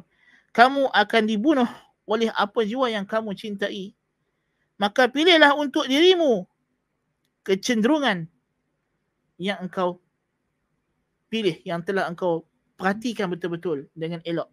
[0.57, 1.69] kamu akan dibunuh
[2.09, 3.93] oleh apa jua yang kamu cintai.
[4.77, 6.45] Maka pilihlah untuk dirimu
[7.45, 8.29] kecenderungan
[9.37, 10.01] yang engkau
[11.29, 12.45] pilih yang telah engkau
[12.77, 14.49] perhatikan betul-betul dengan elok.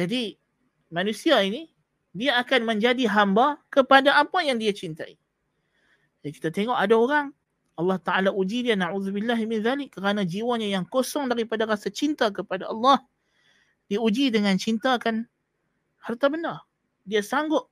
[0.00, 0.40] Jadi
[0.88, 1.68] manusia ini
[2.16, 5.20] dia akan menjadi hamba kepada apa yang dia cintai.
[6.24, 7.26] Jadi kita tengok ada orang
[7.76, 12.68] Allah Ta'ala uji dia na'udzubillah min zalik kerana jiwanya yang kosong daripada rasa cinta kepada
[12.68, 13.00] Allah
[13.92, 15.28] diuji dengan cintakan
[16.00, 16.64] harta benda.
[17.04, 17.68] Dia sanggup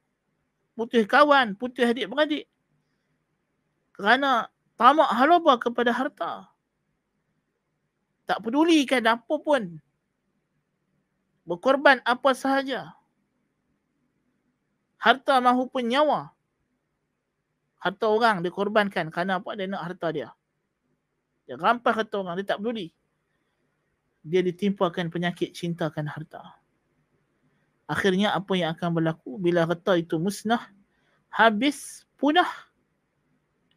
[0.77, 2.45] putus kawan, putus adik-beradik
[3.97, 6.47] kerana tamak halaba kepada harta.
[8.29, 9.81] Tak pedulikan apa pun
[11.49, 12.93] berkorban apa sahaja.
[15.01, 16.29] Harta mahupun nyawa.
[17.81, 19.57] Harta orang dikorbankan kerana apa?
[19.57, 20.29] Dia nak harta dia.
[21.49, 22.37] Dia rampas harta orang.
[22.37, 22.93] Dia tak peduli.
[24.21, 26.61] Dia ditimpakan penyakit cintakan harta.
[27.89, 30.69] Akhirnya apa yang akan berlaku bila harta itu musnah,
[31.33, 32.69] habis, punah,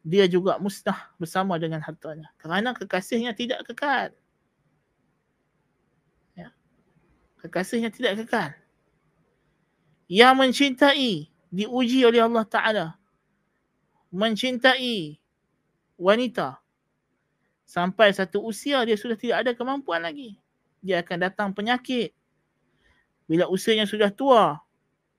[0.01, 2.33] dia juga musnah bersama dengan hartanya.
[2.41, 4.09] Kerana kekasihnya tidak kekal.
[6.33, 6.49] Ya.
[7.41, 8.53] Kekasihnya tidak kekal.
[10.05, 11.11] Yang mencintai,
[11.49, 12.87] diuji oleh Allah Ta'ala.
[14.13, 15.17] Mencintai
[15.97, 16.61] wanita.
[17.65, 20.37] Sampai satu usia dia sudah tidak ada kemampuan lagi.
[20.83, 22.13] Dia akan datang penyakit
[23.31, 24.59] bila usianya sudah tua,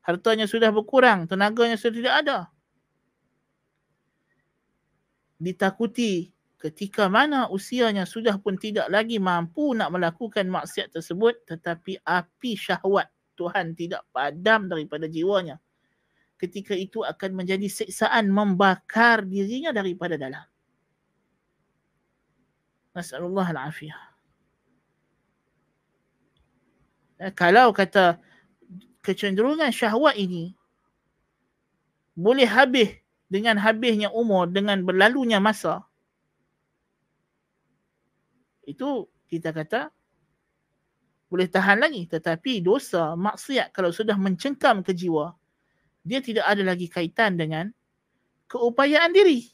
[0.05, 2.39] hartanya sudah berkurang, tenaganya sudah tidak ada.
[5.41, 6.29] Ditakuti
[6.63, 13.11] ketika mana usianya sudah pun tidak lagi mampu nak melakukan maksiat tersebut tetapi api syahwat
[13.35, 15.59] Tuhan tidak padam daripada jiwanya.
[16.39, 20.47] Ketika itu akan menjadi siksaan membakar dirinya daripada dalam.
[22.95, 24.03] Nasallallahu al-afiyah.
[27.27, 28.23] Eh, kalau kata
[29.03, 30.55] kecenderungan syahwat ini
[32.15, 35.83] boleh habis dengan habisnya umur dengan berlalunya masa
[38.73, 39.93] itu kita kata
[41.29, 45.33] boleh tahan lagi tetapi dosa maksiat kalau sudah mencengkam ke jiwa
[46.03, 47.71] dia tidak ada lagi kaitan dengan
[48.51, 49.49] keupayaan diri.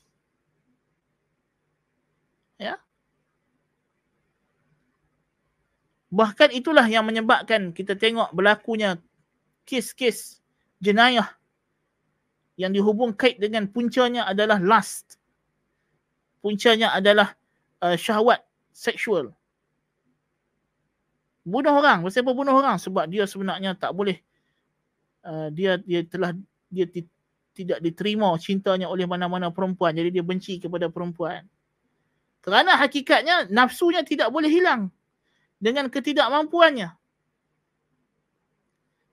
[2.59, 2.81] Ya.
[6.09, 8.96] Bahkan itulah yang menyebabkan kita tengok berlakunya
[9.68, 10.40] kes-kes
[10.81, 11.28] jenayah
[12.57, 15.20] yang dihubung kait dengan puncanya adalah lust.
[16.40, 17.37] Puncanya adalah
[17.85, 18.40] uh, syahwat
[18.78, 19.34] seksual.
[21.42, 22.06] Bunuh orang.
[22.06, 22.78] Kenapa bunuh orang?
[22.78, 24.22] Sebab dia sebenarnya tak boleh.
[25.26, 26.30] Uh, dia dia telah
[26.70, 27.02] dia ti,
[27.58, 29.90] tidak diterima cintanya oleh mana-mana perempuan.
[29.90, 31.42] Jadi dia benci kepada perempuan.
[32.38, 34.94] Kerana hakikatnya nafsunya tidak boleh hilang
[35.58, 36.94] dengan ketidakmampuannya.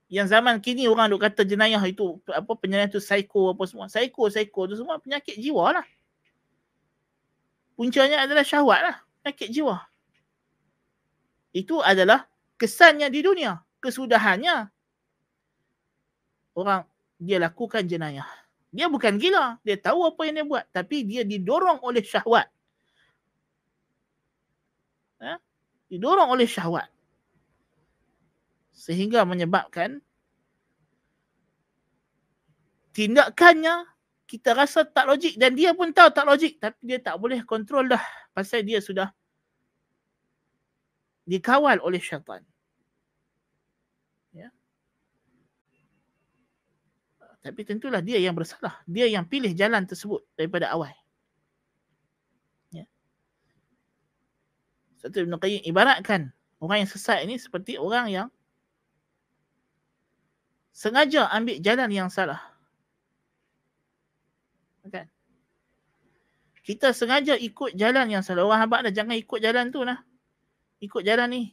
[0.06, 3.89] Yang zaman kini orang duk kata jenayah itu apa penyakit itu psycho apa semua.
[3.89, 5.88] Psycho, psycho itu semua penyakit jiwa lah.
[7.73, 8.97] Puncanya adalah syahwat lah.
[9.26, 9.82] Penyakit jiwa.
[11.50, 12.30] Itu adalah
[12.62, 13.58] kesannya di dunia.
[13.82, 14.70] Kesudahannya.
[16.54, 16.86] Orang
[17.18, 18.30] dia lakukan jenayah.
[18.70, 19.58] Dia bukan gila.
[19.66, 20.66] Dia tahu apa yang dia buat.
[20.70, 22.46] Tapi dia didorong oleh syahwat.
[25.26, 25.42] Ha?
[25.90, 26.90] didorong oleh syahwat
[28.76, 30.04] sehingga menyebabkan
[32.92, 33.88] tindakannya
[34.26, 37.88] kita rasa tak logik dan dia pun tahu tak logik tapi dia tak boleh kontrol
[37.88, 38.02] dah
[38.36, 39.15] pasal dia sudah
[41.24, 42.43] dikawal oleh syaitan.
[44.36, 44.52] Ya.
[47.39, 48.84] Tapi tentulah dia yang bersalah.
[48.84, 50.91] Dia yang pilih jalan tersebut daripada awal.
[55.06, 58.28] Satu Ibn Qayyim ibaratkan orang yang sesat ini seperti orang yang
[60.74, 62.41] sengaja ambil jalan yang salah.
[64.89, 65.06] Kan?
[66.65, 68.41] Kita sengaja ikut jalan yang salah.
[68.41, 70.01] Orang habak dah jangan ikut jalan tu lah.
[70.82, 71.43] Ikut jalan ni.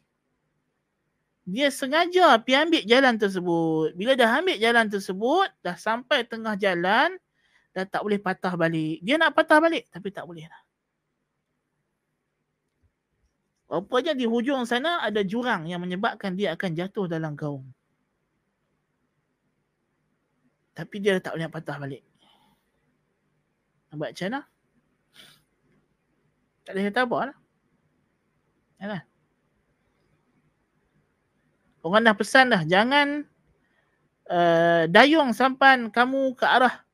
[1.45, 3.93] Dia sengaja pergi ambil jalan tersebut.
[3.93, 7.21] Bila dah ambil jalan tersebut, dah sampai tengah jalan,
[7.77, 9.05] dah tak boleh patah balik.
[9.05, 10.63] Dia nak patah balik tapi tak boleh lah.
[13.69, 17.69] Rupanya di hujung sana ada jurang yang menyebabkan dia akan jatuh dalam gaung.
[20.73, 22.05] Tapi dia tak boleh patah balik.
[23.93, 24.52] Nampak macam mana?
[26.63, 27.37] Tak boleh kata apa lah.
[28.79, 29.03] Ya kan?
[31.83, 32.63] Orang dah pesan dah.
[32.63, 33.27] Jangan
[34.31, 36.87] uh, dayung sampan kamu ke arah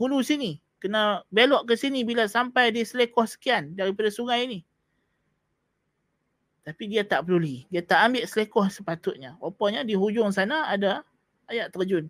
[0.00, 0.60] hulu sini.
[0.80, 4.60] Kena belok ke sini bila sampai di selekoh sekian daripada sungai ini.
[6.64, 7.68] Tapi dia tak peduli.
[7.68, 9.36] Dia tak ambil selekoh sepatutnya.
[9.44, 11.04] Rupanya di hujung sana ada
[11.52, 12.08] ayat terjun.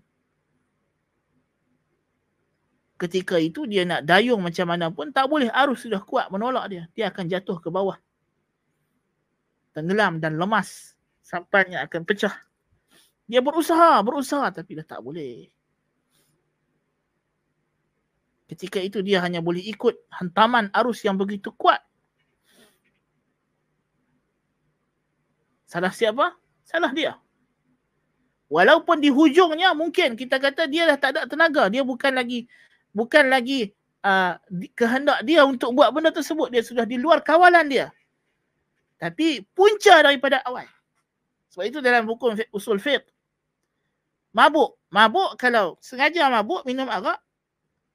[3.01, 6.85] Ketika itu dia nak dayung macam mana pun tak boleh arus sudah kuat menolak dia.
[6.93, 7.97] Dia akan jatuh ke bawah.
[9.73, 11.01] Tenggelam dan lemas.
[11.25, 12.37] Sampannya akan pecah.
[13.25, 15.49] Dia berusaha, berusaha tapi dah tak boleh.
[18.53, 21.81] Ketika itu dia hanya boleh ikut hantaman arus yang begitu kuat.
[25.65, 26.37] Salah siapa?
[26.69, 27.17] Salah dia.
[28.53, 31.73] Walaupun di hujungnya mungkin kita kata dia dah tak ada tenaga.
[31.73, 32.45] Dia bukan lagi
[32.93, 33.73] bukan lagi
[34.05, 34.37] uh,
[34.75, 36.51] kehendak dia untuk buat benda tersebut.
[36.53, 37.87] Dia sudah di luar kawalan dia.
[39.01, 40.69] Tapi punca daripada awal.
[41.51, 43.03] Sebab itu dalam hukum usul fiqh.
[44.31, 44.79] Mabuk.
[44.91, 47.19] Mabuk kalau sengaja mabuk minum arak,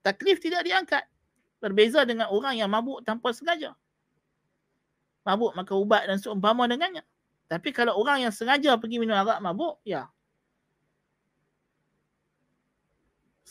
[0.04, 1.04] taklif tidak diangkat.
[1.64, 3.74] Berbeza dengan orang yang mabuk tanpa sengaja.
[5.24, 7.02] Mabuk maka ubat dan seumpama dengannya.
[7.46, 10.10] Tapi kalau orang yang sengaja pergi minum arak mabuk, ya.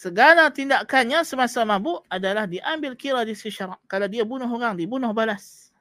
[0.04, 3.80] Segala tindakannya semasa mabuk adalah diambil kira di sisi syarak.
[3.88, 5.72] Kalau dia bunuh orang, dibunuh balas.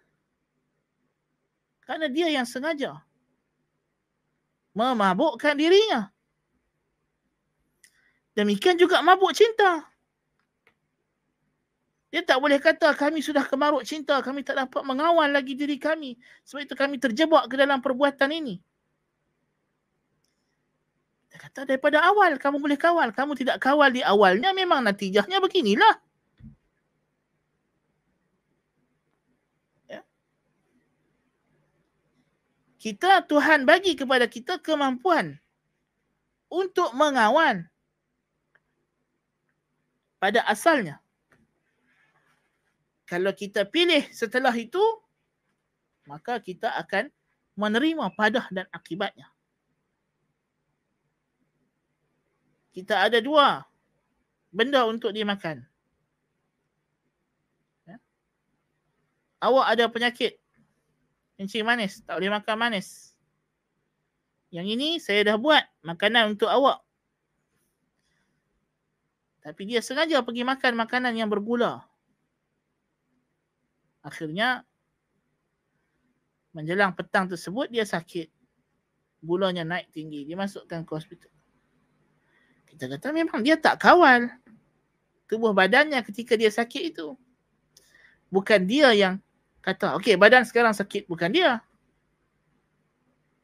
[1.84, 3.04] Kerana dia yang sengaja
[4.72, 6.08] memabukkan dirinya.
[8.32, 9.92] Demikian juga mabuk cinta.
[12.08, 16.16] Dia tak boleh kata kami sudah kemaruk cinta, kami tak dapat mengawal lagi diri kami.
[16.48, 18.64] Sebab itu kami terjebak ke dalam perbuatan ini.
[21.34, 23.10] Dia kata daripada awal kamu boleh kawal.
[23.10, 25.98] Kamu tidak kawal di awalnya memang natijahnya beginilah.
[32.84, 35.40] kita Tuhan bagi kepada kita kemampuan
[36.52, 37.64] untuk mengawal
[40.20, 41.00] pada asalnya.
[43.08, 44.84] Kalau kita pilih setelah itu,
[46.04, 47.08] maka kita akan
[47.56, 49.32] menerima padah dan akibatnya.
[52.74, 53.62] Kita ada dua
[54.50, 55.62] benda untuk dimakan.
[57.86, 57.98] Ya.
[59.46, 60.42] Awak ada penyakit
[61.38, 62.02] kencing manis.
[62.02, 63.14] Tak boleh makan manis.
[64.54, 66.82] Yang ini saya dah buat makanan untuk awak.
[69.42, 71.84] Tapi dia sengaja pergi makan makanan yang bergula.
[74.06, 74.64] Akhirnya
[76.54, 78.30] menjelang petang tersebut dia sakit.
[79.26, 80.24] Gulanya naik tinggi.
[80.24, 81.33] Dia masukkan ke hospital.
[82.74, 84.34] Kita kata memang dia tak kawal
[85.30, 87.14] tubuh badannya ketika dia sakit itu.
[88.34, 89.22] Bukan dia yang
[89.62, 91.62] kata, okey badan sekarang sakit bukan dia.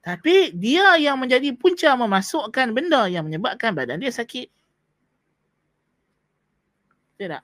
[0.02, 4.50] Tapi dia yang menjadi punca memasukkan benda yang menyebabkan badan dia sakit.
[7.20, 7.44] Tidak.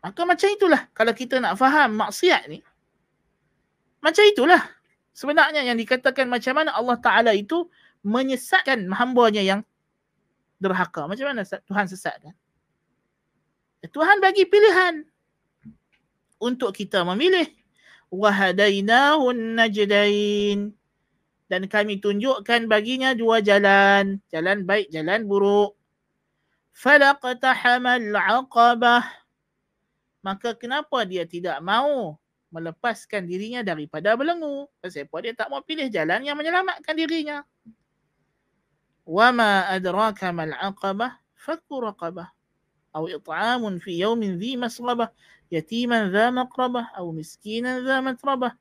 [0.00, 2.62] Maka macam itulah kalau kita nak faham maksiat ni.
[4.00, 4.62] Macam itulah.
[5.12, 7.68] Sebenarnya yang dikatakan macam mana Allah Ta'ala itu
[8.04, 9.60] menyesatkan hambanya yang
[10.60, 11.08] derhaka.
[11.08, 12.34] Macam mana Tuhan sesatkan?
[13.88, 15.08] Tuhan bagi pilihan
[16.36, 17.48] untuk kita memilih.
[18.12, 20.74] Wahadainahu najdain.
[21.50, 24.20] Dan kami tunjukkan baginya dua jalan.
[24.28, 25.74] Jalan baik jalan buruk.
[26.76, 29.04] Falaqtahamal aqabah.
[30.20, 32.20] Maka kenapa dia tidak mau
[32.50, 37.46] melepaskan dirinya daripada belenggu sebab dia tak mau pilih jalan yang menyelamatkan dirinya
[39.10, 42.30] wama adraka mal aqabah fakku raqabah
[42.94, 45.10] atau it'amun fi yawmin dhi masrabah
[45.52, 48.52] يتيما ذا مقربة أو مسكينا ذا متربة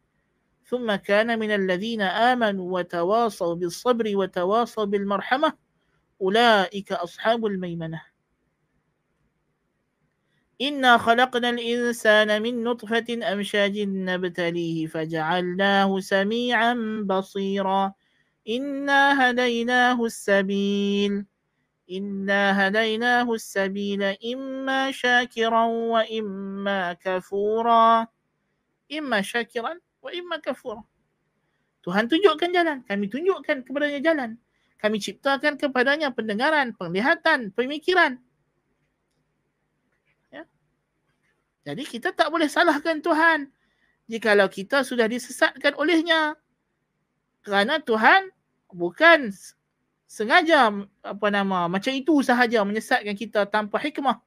[0.65, 5.53] ثم كان من الذين آمنوا وتواصوا بالصبر وتواصوا بالمرحمة
[6.21, 8.01] أولئك أصحاب الميمنة.
[10.61, 16.73] إنا خلقنا الإنسان من نطفة أمشاج نبتليه فجعلناه سميعا
[17.05, 17.93] بصيرا
[18.44, 21.24] إنا هديناه السبيل
[21.90, 28.06] إنا هديناه السبيل إما شاكرا وإما كفورا
[28.92, 29.72] إما شاكرا
[30.02, 30.84] وإما كفورا
[31.84, 34.30] Tuhan tunjukkan jalan, kami tunjukkan kepadanya jalan.
[34.80, 38.16] Kami ciptakan kepadanya pendengaran, penglihatan, pemikiran.
[40.32, 40.48] Ya.
[41.68, 43.52] Jadi kita tak boleh salahkan Tuhan
[44.08, 46.40] jikalau kita sudah disesatkan olehnya.
[47.43, 48.29] Kerana Tuhan
[48.69, 49.31] bukan
[50.09, 50.73] sengaja
[51.05, 54.17] apa nama macam itu sahaja menyesatkan kita tanpa hikmah.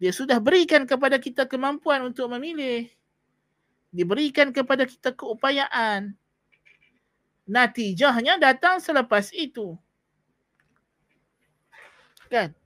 [0.00, 2.88] Dia sudah berikan kepada kita kemampuan untuk memilih.
[3.92, 6.16] Diberikan kepada kita keupayaan.
[7.44, 9.76] Natijahnya datang selepas itu.
[12.32, 12.56] Kan?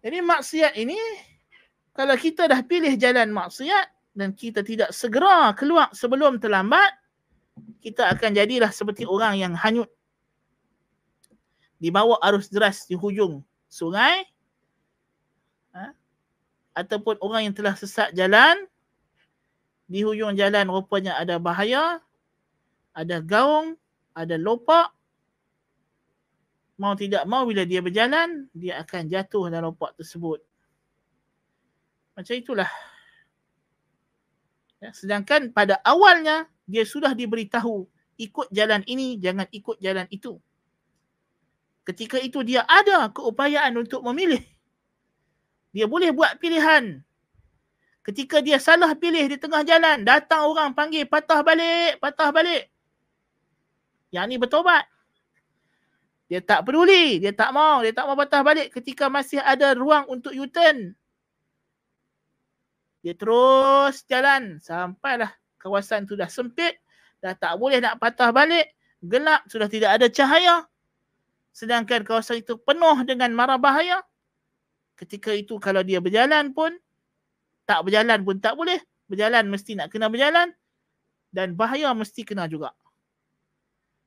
[0.00, 0.96] Jadi maksiat ini
[1.92, 7.03] kalau kita dah pilih jalan maksiat dan kita tidak segera keluar sebelum terlambat
[7.84, 9.90] kita akan jadilah seperti orang yang hanyut.
[11.78, 14.24] Di bawah arus deras di hujung sungai
[15.74, 15.92] ha?
[16.72, 18.56] ataupun orang yang telah sesat jalan
[19.84, 22.00] di hujung jalan rupanya ada bahaya
[22.96, 23.76] ada gaung
[24.16, 24.94] ada lopak.
[26.80, 30.40] Mau tidak mau bila dia berjalan dia akan jatuh dalam lopak tersebut.
[32.14, 32.70] Macam itulah.
[34.78, 40.40] Ya, sedangkan pada awalnya dia sudah diberitahu ikut jalan ini jangan ikut jalan itu
[41.84, 44.40] ketika itu dia ada keupayaan untuk memilih
[45.74, 47.04] dia boleh buat pilihan
[48.04, 52.68] Ketika dia salah pilih di tengah jalan, datang orang panggil patah balik, patah balik.
[54.12, 54.84] Yang ni bertobat.
[56.28, 60.04] Dia tak peduli, dia tak mau, dia tak mau patah balik ketika masih ada ruang
[60.12, 60.92] untuk U-turn.
[63.00, 65.32] Dia terus jalan sampailah
[65.64, 66.76] kawasan tu dah sempit,
[67.24, 68.68] dah tak boleh nak patah balik,
[69.00, 70.68] gelap, sudah tidak ada cahaya.
[71.56, 74.04] Sedangkan kawasan itu penuh dengan mara bahaya.
[75.00, 76.76] Ketika itu kalau dia berjalan pun,
[77.64, 78.76] tak berjalan pun tak boleh.
[79.08, 80.52] Berjalan mesti nak kena berjalan.
[81.32, 82.76] Dan bahaya mesti kena juga.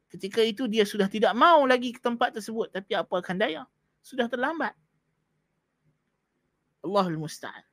[0.07, 2.71] Ketika itu dia sudah tidak mau lagi ke tempat tersebut.
[2.71, 3.63] Tapi apa akan daya?
[3.99, 4.71] Sudah terlambat.
[6.87, 7.63] Allahul Musta'an.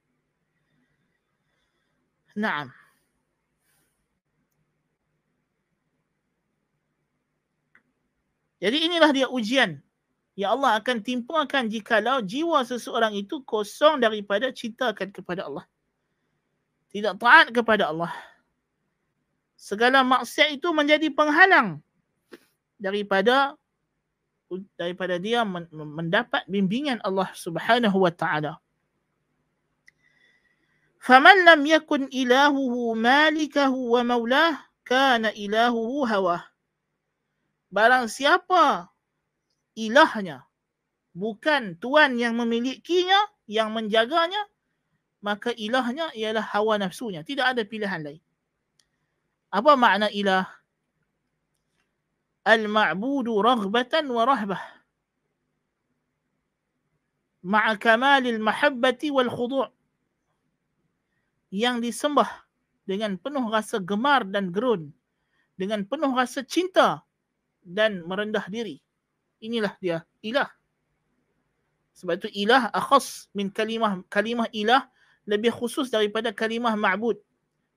[2.34, 2.74] Naam.
[8.63, 9.79] Jadi inilah dia ujian
[10.35, 15.65] yang Allah akan timpakan jikalau jiwa seseorang itu kosong daripada cintakan kepada Allah.
[16.91, 18.11] Tidak taat kepada Allah.
[19.59, 21.83] Segala maksiat itu menjadi penghalang
[22.79, 23.59] daripada
[24.79, 28.57] daripada dia mendapat bimbingan Allah Subhanahu wa taala.
[30.99, 36.43] فمن لم يكن إلهه مالكه ومولاه كان إلهه هواه
[37.74, 38.86] Barang siapa
[39.74, 40.46] ilahnya
[41.10, 43.18] bukan tuan yang memilikinya,
[43.50, 44.46] yang menjaganya,
[45.18, 47.26] maka ilahnya ialah hawa nafsunya.
[47.26, 48.22] Tidak ada pilihan lain.
[49.50, 50.46] Apa makna ilah?
[52.46, 54.62] Al-ma'budu raghbatan wa rahbah.
[57.42, 59.66] Ma'a kamalil mahabbati wal khudu'
[61.50, 62.46] yang disembah
[62.86, 64.94] dengan penuh rasa gemar dan gerun
[65.58, 67.02] dengan penuh rasa cinta
[67.64, 68.78] dan merendah diri.
[69.40, 70.48] Inilah dia ilah.
[71.96, 74.86] Sebab itu ilah akhas min kalimah kalimah ilah
[75.24, 77.16] lebih khusus daripada kalimah ma'bud.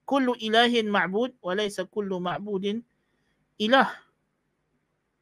[0.07, 2.83] Kullu ilahin ma'bud wa laysa kullu ma'budin
[3.59, 3.91] ilah.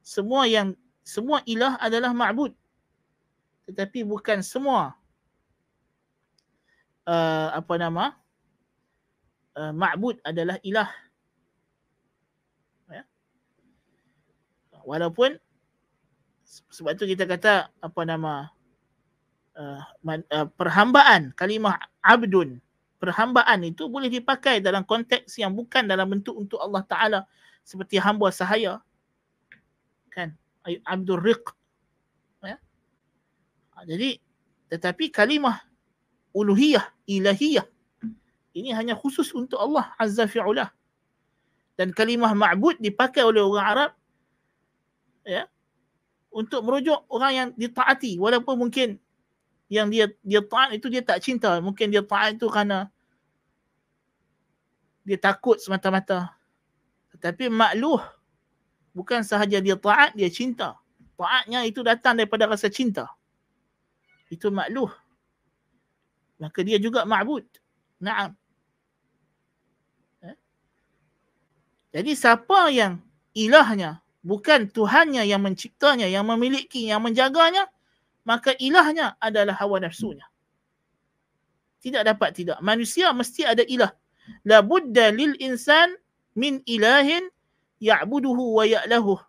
[0.05, 0.74] Semua yang
[1.05, 2.53] semua ilah adalah ma'bud.
[3.70, 4.93] Tetapi bukan semua.
[7.05, 8.18] Uh, apa nama?
[9.53, 10.89] Uh, ma'bud adalah ilah.
[12.89, 13.03] Ya.
[14.86, 15.36] Walaupun
[16.45, 18.53] sebab tu kita kata apa nama
[19.57, 22.61] uh, man, uh, perhambaan kalimah abdun
[23.01, 27.19] perhambaan itu boleh dipakai dalam konteks yang bukan dalam bentuk untuk Allah Taala
[27.65, 28.79] seperti hamba sahaya.
[30.13, 30.38] Kan?
[30.86, 31.43] Abdur riq.
[32.45, 32.57] Ya?
[33.89, 34.21] Jadi
[34.69, 35.65] tetapi kalimah
[36.33, 37.65] uluhiyah ilahiyah
[38.55, 40.71] ini hanya khusus untuk Allah Azza fi'ulah.
[41.75, 43.91] Dan kalimah ma'bud dipakai oleh orang Arab
[45.26, 45.49] ya,
[46.30, 48.21] untuk merujuk orang yang ditaati.
[48.21, 49.01] Walaupun mungkin
[49.67, 51.57] yang dia dia taat itu dia tak cinta.
[51.59, 52.88] Mungkin dia taat itu kerana
[55.01, 56.32] dia takut semata-mata.
[57.17, 57.99] Tetapi makluh
[58.93, 60.78] bukan sahaja dia taat, dia cinta.
[61.17, 63.09] Taatnya itu datang daripada rasa cinta.
[64.30, 64.89] Itu makluh.
[66.38, 67.47] Maka dia juga ma'bud.
[68.03, 68.36] Naam.
[71.95, 72.99] Jadi siapa yang
[73.32, 77.69] ilahnya bukan Tuhannya yang menciptanya, yang memiliki, yang menjaganya,
[78.26, 80.26] maka ilahnya adalah hawa nafsunya.
[81.86, 82.57] Tidak dapat tidak.
[82.65, 83.93] Manusia mesti ada ilah.
[84.41, 85.93] La budda lil insan
[86.34, 87.30] min ilahin
[87.78, 89.21] ya'buduhu wa ya'lahu.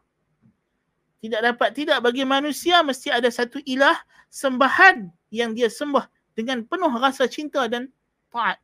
[1.21, 4.01] Tidak dapat tidak bagi manusia mesti ada satu ilah
[4.33, 7.93] sembahan yang dia sembah dengan penuh rasa cinta dan
[8.33, 8.57] taat.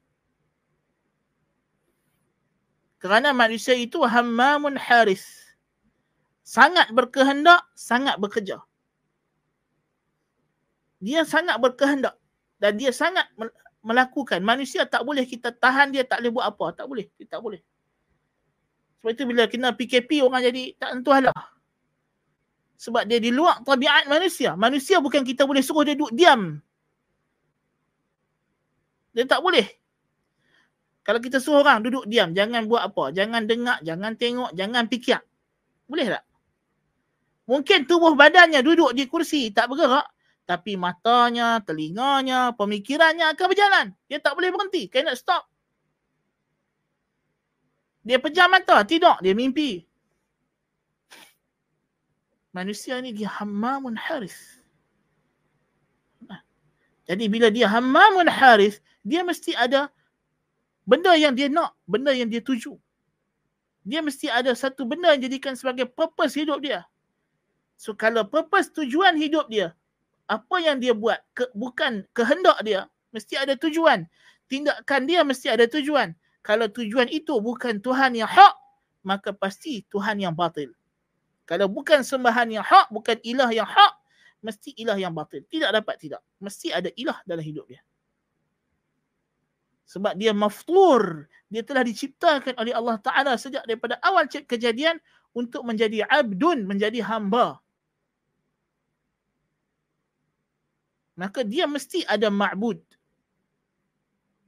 [2.97, 5.42] Kerana manusia itu hammamun haris.
[6.43, 8.59] Sangat berkehendak, sangat bekerja.
[11.03, 12.19] Dia sangat berkehendak
[12.63, 13.27] dan dia sangat
[13.83, 14.39] melakukan.
[14.43, 16.67] Manusia tak boleh kita tahan dia tak boleh buat apa.
[16.79, 17.07] Tak boleh.
[17.19, 17.63] Dia tak boleh.
[19.03, 21.35] Sebab itu bila kena PKP orang jadi tak tentu halah.
[22.79, 24.55] Sebab dia di luar tabiat manusia.
[24.55, 26.63] Manusia bukan kita boleh suruh dia duduk diam.
[29.11, 29.67] Dia tak boleh.
[31.03, 35.19] Kalau kita suruh orang duduk diam, jangan buat apa, jangan dengar, jangan tengok, jangan fikir.
[35.91, 36.23] Boleh tak?
[37.53, 40.09] Mungkin tubuh badannya duduk di kursi, tak bergerak.
[40.49, 43.87] Tapi matanya, telinganya, pemikirannya akan berjalan.
[44.09, 44.89] Dia tak boleh berhenti.
[44.89, 45.45] Cannot stop.
[48.01, 49.85] Dia pejam mata, tidur, dia mimpi.
[52.57, 54.65] Manusia ni dia hammamun haris.
[57.05, 59.93] Jadi bila dia hammamun haris, dia mesti ada
[60.89, 62.81] benda yang dia nak, benda yang dia tuju.
[63.85, 66.87] Dia mesti ada satu benda yang jadikan sebagai purpose hidup dia.
[67.83, 69.75] So kalau purpose tujuan hidup dia,
[70.31, 74.07] apa yang dia buat ke, bukan kehendak dia, mesti ada tujuan.
[74.47, 76.15] tindakan dia mesti ada tujuan.
[76.47, 78.55] Kalau tujuan itu bukan Tuhan yang hak,
[79.03, 80.71] maka pasti Tuhan yang batil.
[81.43, 83.93] Kalau bukan sembahan yang hak, bukan ilah yang hak,
[84.47, 85.43] mesti ilah yang batil.
[85.51, 86.23] Tidak dapat tidak.
[86.39, 87.83] Mesti ada ilah dalam hidup dia.
[89.91, 91.27] Sebab dia maftur.
[91.51, 95.03] Dia telah diciptakan oleh Allah Ta'ala sejak daripada awal kejadian
[95.35, 97.62] untuk menjadi abdun, menjadi hamba.
[101.13, 102.81] Maka dia mesti ada ma'bud.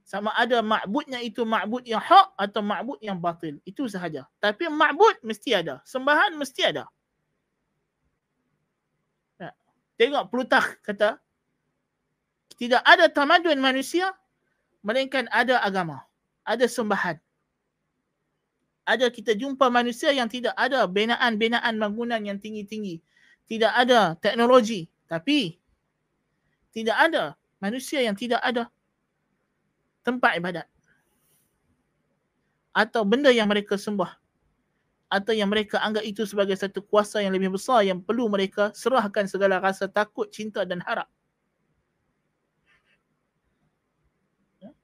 [0.05, 3.57] Sama ada ma'budnya itu ma'bud yang hak atau ma'bud yang batil.
[3.65, 4.29] Itu sahaja.
[4.37, 5.81] Tapi ma'bud mesti ada.
[5.85, 6.85] Sembahan mesti ada.
[9.41, 9.49] Ya.
[9.97, 11.17] Tengok Plutarch kata,
[12.55, 14.13] tidak ada tamadun manusia
[14.85, 16.05] melainkan ada agama.
[16.45, 17.17] Ada sembahan.
[18.85, 23.01] Ada kita jumpa manusia yang tidak ada binaan-binaan bangunan yang tinggi-tinggi.
[23.49, 24.85] Tidak ada teknologi.
[25.09, 25.57] Tapi
[26.75, 28.67] tidak ada manusia yang tidak ada
[30.03, 30.67] tempat ibadat
[32.75, 34.19] atau benda yang mereka sembah
[35.07, 39.31] atau yang mereka anggap itu sebagai satu kuasa yang lebih besar yang perlu mereka serahkan
[39.31, 41.07] segala rasa takut, cinta dan harap.
[44.59, 44.75] Ya.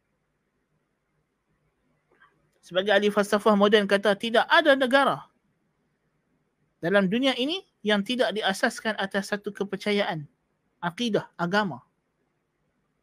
[2.63, 5.27] Sebagai ahli falsafah moden kata tidak ada negara
[6.79, 10.25] dalam dunia ini yang tidak diasaskan atas satu kepercayaan,
[10.81, 11.85] akidah, agama.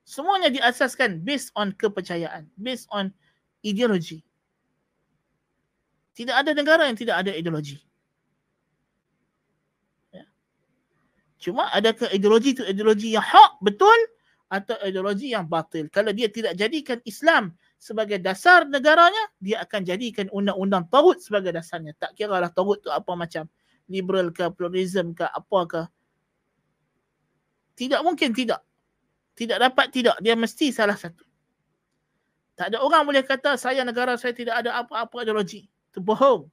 [0.03, 3.15] Semuanya diasaskan based on kepercayaan, based on
[3.63, 4.25] ideologi.
[6.17, 7.79] Tidak ada negara yang tidak ada ideologi.
[10.11, 10.27] Ya.
[11.39, 13.95] Cuma adakah ideologi itu ideologi yang hak, betul
[14.49, 15.93] atau ideologi yang batil.
[15.93, 21.93] Kalau dia tidak jadikan Islam sebagai dasar negaranya, dia akan jadikan undang-undang Tawud sebagai dasarnya.
[22.01, 23.45] Tak kira lah Tawud tu apa macam.
[23.89, 25.83] Liberal ke, pluralism ke, apa ke.
[27.79, 28.59] Tidak mungkin tidak.
[29.39, 30.19] Tidak dapat tidak.
[30.19, 31.23] Dia mesti salah satu.
[32.59, 35.71] Tak ada orang boleh kata saya negara saya tidak ada apa-apa ideologi.
[35.95, 36.51] Itu bohong.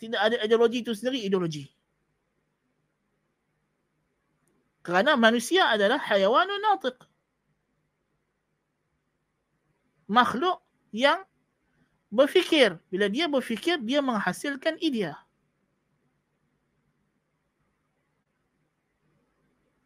[0.00, 1.68] Tidak ada ideologi itu sendiri ideologi.
[4.80, 6.96] Kerana manusia adalah hayawanun natiq.
[10.08, 10.64] Makhluk
[10.96, 11.28] yang
[12.08, 12.80] berfikir.
[12.88, 15.12] Bila dia berfikir, dia menghasilkan idea.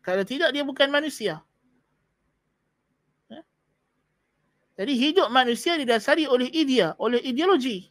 [0.03, 1.39] Kalau tidak, dia bukan manusia.
[3.31, 3.43] Ya.
[4.75, 7.87] Jadi hidup manusia didasari oleh idea, oleh ideologi.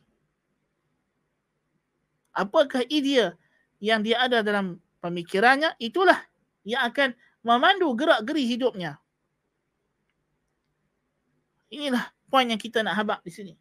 [2.35, 3.35] Apakah idea
[3.79, 6.19] yang dia ada dalam pemikirannya, itulah
[6.67, 8.99] yang akan memandu gerak-geri hidupnya.
[11.71, 13.53] Inilah poin yang kita nak habak di sini.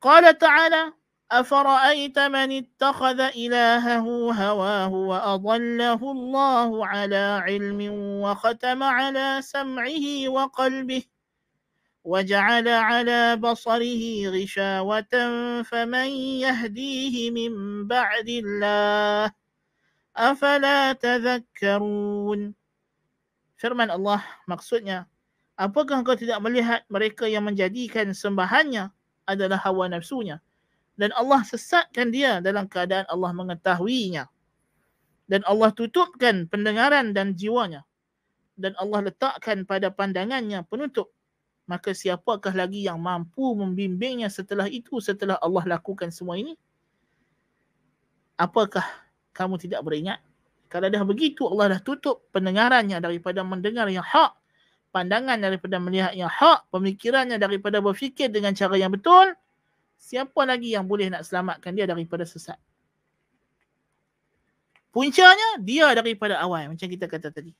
[0.00, 0.92] Qala ta'ala,
[1.30, 7.80] أفرأيت من اتخذ إلهه هواه وأضله الله على علم
[8.22, 11.02] وختم على سمعه وقلبه
[12.04, 15.14] وجعل على بصره غشاوة
[15.62, 16.08] فمن
[16.42, 17.52] يهديه من
[17.86, 19.30] بعد الله
[20.16, 22.58] أفلا تذكرون
[23.60, 25.04] Firman Allah maksudnya,
[25.52, 28.88] apakah engkau tidak melihat mereka yang menjadikan sembahannya
[29.28, 30.40] adalah hawa nafsunya?
[31.00, 34.28] Dan Allah sesatkan dia dalam keadaan Allah mengetahuinya.
[35.24, 37.88] Dan Allah tutupkan pendengaran dan jiwanya.
[38.52, 41.08] Dan Allah letakkan pada pandangannya penutup.
[41.64, 46.52] Maka siapakah lagi yang mampu membimbingnya setelah itu setelah Allah lakukan semua ini?
[48.36, 48.84] Apakah
[49.32, 50.20] kamu tidak beringat?
[50.68, 54.36] Kalau dah begitu Allah dah tutup pendengarannya daripada mendengar yang hak
[54.92, 59.32] pandangan daripada melihat yang hak pemikirannya daripada berfikir dengan cara yang betul
[60.00, 62.56] siapa lagi yang boleh nak selamatkan dia daripada sesat?
[64.90, 67.52] Puncanya dia daripada awal macam kita kata tadi.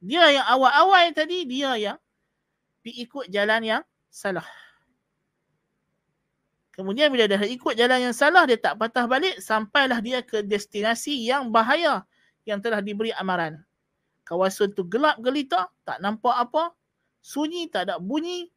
[0.00, 1.98] Dia yang awal-awal tadi dia yang
[2.82, 4.46] ikut jalan yang salah.
[6.74, 11.24] Kemudian bila dah ikut jalan yang salah dia tak patah balik sampailah dia ke destinasi
[11.24, 12.04] yang bahaya
[12.44, 13.62] yang telah diberi amaran.
[14.26, 16.74] Kawasan tu gelap gelita, tak nampak apa,
[17.22, 18.50] sunyi, tak ada bunyi,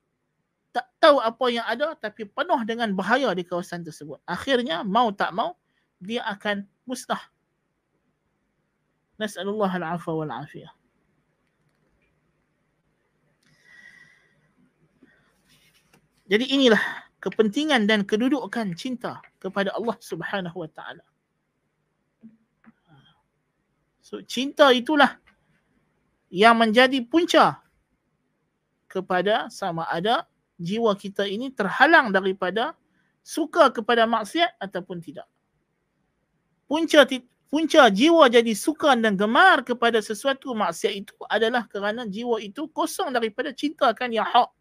[0.69, 4.21] tak tahu apa yang ada tapi penuh dengan bahaya di kawasan tersebut.
[4.29, 5.57] Akhirnya mau tak mau
[5.97, 7.19] dia akan musnah.
[9.19, 10.71] Nas'alullah al-afwa wal afiyah.
[16.29, 16.79] Jadi inilah
[17.19, 21.03] kepentingan dan kedudukan cinta kepada Allah Subhanahu wa taala.
[23.99, 25.17] So cinta itulah
[26.29, 27.65] yang menjadi punca
[28.85, 30.29] kepada sama ada
[30.59, 32.75] jiwa kita ini terhalang daripada
[33.23, 35.25] suka kepada maksiat ataupun tidak.
[36.67, 37.07] Punca
[37.49, 43.09] punca jiwa jadi suka dan gemar kepada sesuatu maksiat itu adalah kerana jiwa itu kosong
[43.09, 44.51] daripada cinta kan yang hak.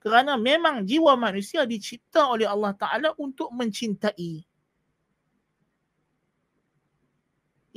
[0.00, 4.44] Kerana memang jiwa manusia dicipta oleh Allah Ta'ala untuk mencintai.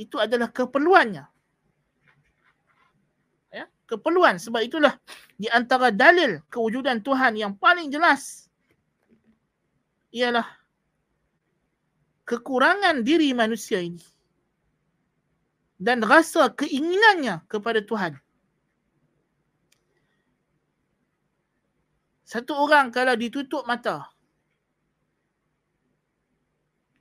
[0.00, 1.33] Itu adalah keperluannya.
[3.84, 4.40] Keperluan.
[4.40, 4.96] Sebab itulah
[5.36, 8.48] di antara dalil kewujudan Tuhan yang paling jelas
[10.14, 10.46] ialah
[12.24, 14.00] kekurangan diri manusia ini
[15.76, 18.16] dan rasa keinginannya kepada Tuhan.
[22.24, 24.08] Satu orang kalau ditutup mata,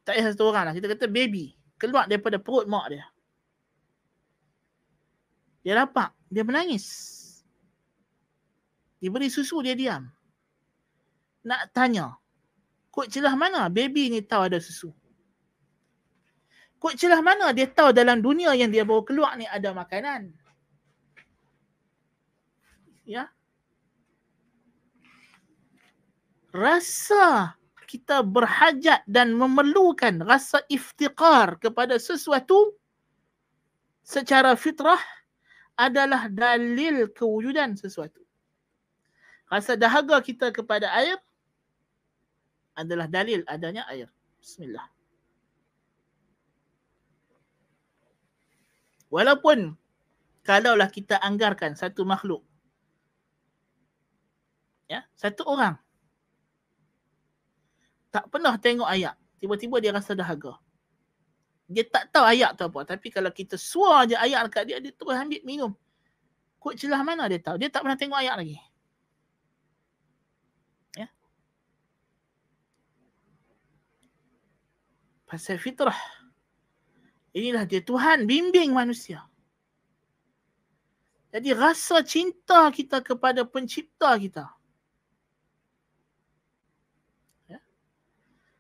[0.04, 3.08] tak payah satu orang lah, kita kata baby, keluar daripada perut mak dia.
[5.64, 6.86] Dia lapak, dia menangis.
[8.98, 10.10] Diberi susu, dia diam.
[11.44, 12.18] Nak tanya,
[12.90, 14.90] kod celah mana baby ni tahu ada susu?
[16.80, 20.36] Kod celah mana dia tahu dalam dunia yang dia bawa keluar ni ada makanan?
[23.04, 23.28] Ya.
[26.56, 27.56] Rasa
[27.88, 32.74] kita berhajat dan memerlukan rasa iftiqar kepada sesuatu
[34.02, 35.00] secara fitrah
[35.74, 38.22] adalah dalil kewujudan sesuatu.
[39.50, 41.18] Rasa dahaga kita kepada air
[42.74, 44.10] adalah dalil adanya air.
[44.42, 44.90] Bismillah.
[49.14, 49.78] Walaupun
[50.42, 52.42] kalaulah kita anggarkan satu makhluk.
[54.90, 55.78] Ya, satu orang.
[58.10, 59.18] Tak pernah tengok ayak.
[59.38, 60.58] Tiba-tiba dia rasa dahaga.
[61.74, 62.86] Dia tak tahu ayak tu apa.
[62.86, 65.72] Tapi kalau kita suar je ayak dekat dia, dia terus ambil minum.
[66.62, 67.58] Kut celah mana dia tahu?
[67.58, 68.58] Dia tak pernah tengok ayak lagi.
[70.96, 71.08] Ya.
[75.26, 75.98] Pasal fitrah.
[77.34, 79.26] Inilah dia Tuhan bimbing manusia.
[81.34, 84.46] Jadi rasa cinta kita kepada pencipta kita.
[87.50, 87.58] Ya.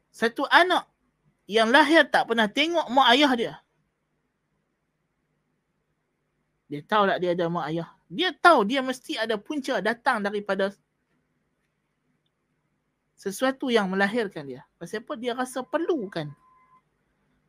[0.10, 0.90] Satu anak
[1.50, 3.54] yang lahir tak pernah tengok mak ayah dia.
[6.72, 7.90] Dia tahu tak dia ada mak ayah.
[8.08, 10.72] Dia tahu dia mesti ada punca datang daripada
[13.18, 14.62] sesuatu yang melahirkan dia.
[14.80, 15.14] Pasal apa?
[15.20, 16.32] Dia rasa perlukan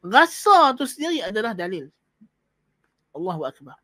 [0.04, 1.88] rasa tu sendiri adalah dalil.
[3.16, 3.80] Allahu Akbar.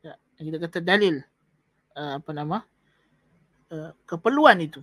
[0.00, 1.20] Ya, kita kata dalil
[1.92, 2.64] uh, apa nama?
[3.68, 4.80] Uh, keperluan itu.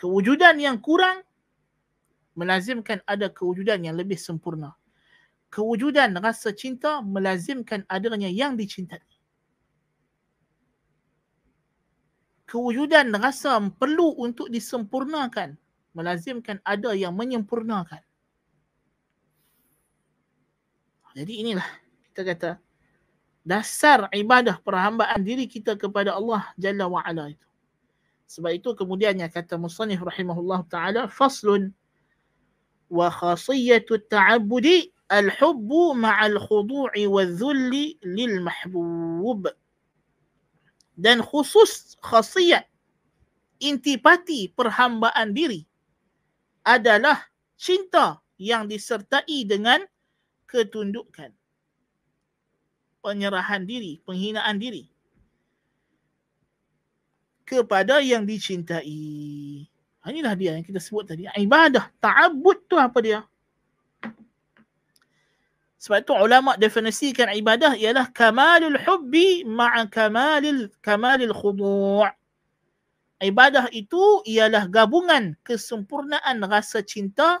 [0.00, 1.20] Kewujudan yang kurang
[2.32, 4.72] melazimkan ada kewujudan yang lebih sempurna.
[5.52, 9.04] Kewujudan rasa cinta melazimkan adanya yang dicintai.
[12.50, 15.54] kewujudan rasa perlu untuk disempurnakan
[15.94, 18.02] melazimkan ada yang menyempurnakan
[21.14, 21.68] jadi inilah
[22.10, 22.50] kita kata
[23.46, 27.49] dasar ibadah perhambaan diri kita kepada Allah Jalla wa Ala itu
[28.30, 31.74] sebab itu kemudiannya kata musannif rahimahullah taala faslun
[32.86, 39.50] wa khasiyatu ta'abbudi al-hubbu ma'al khudu'i wa dhulli lil mahbub.
[40.94, 42.70] Dan khusus khasiat
[43.58, 45.66] intipati perhambaan diri
[46.62, 47.18] adalah
[47.58, 49.82] cinta yang disertai dengan
[50.46, 51.34] ketundukan
[53.00, 54.89] penyerahan diri penghinaan diri
[57.50, 59.66] kepada yang dicintai
[60.06, 63.20] inilah dia yang kita sebut tadi ibadah ta'abbud tu apa dia
[65.80, 72.04] sebab itu ulama definisikan ibadah ialah kamalul hubbi ma'a kamalil kamalil khudu'.
[73.24, 77.40] Ibadah itu ialah gabungan kesempurnaan rasa cinta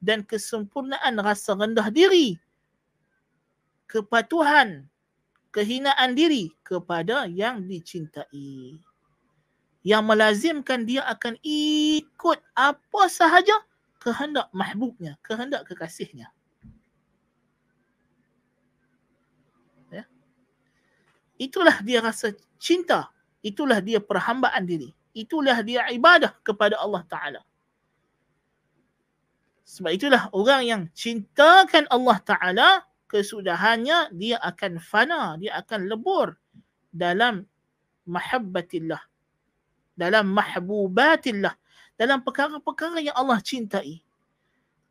[0.00, 2.40] dan kesempurnaan rasa rendah diri.
[3.84, 4.88] Kepatuhan,
[5.52, 8.80] kehinaan diri kepada yang dicintai.
[9.88, 13.56] Yang melazimkan dia akan ikut apa sahaja
[13.96, 16.28] kehendak mahbubnya, kehendak kekasihnya.
[21.38, 23.14] Itulah dia rasa cinta.
[23.40, 24.90] Itulah dia perhambaan diri.
[25.14, 27.40] Itulah dia ibadah kepada Allah Ta'ala.
[29.62, 32.68] Sebab itulah orang yang cintakan Allah Ta'ala,
[33.06, 36.34] kesudahannya dia akan fana, dia akan lebur
[36.90, 37.46] dalam
[38.10, 39.00] mahabbatillah.
[39.98, 41.58] Dalam mahbubatillah.
[41.98, 43.98] Dalam perkara-perkara yang Allah cintai.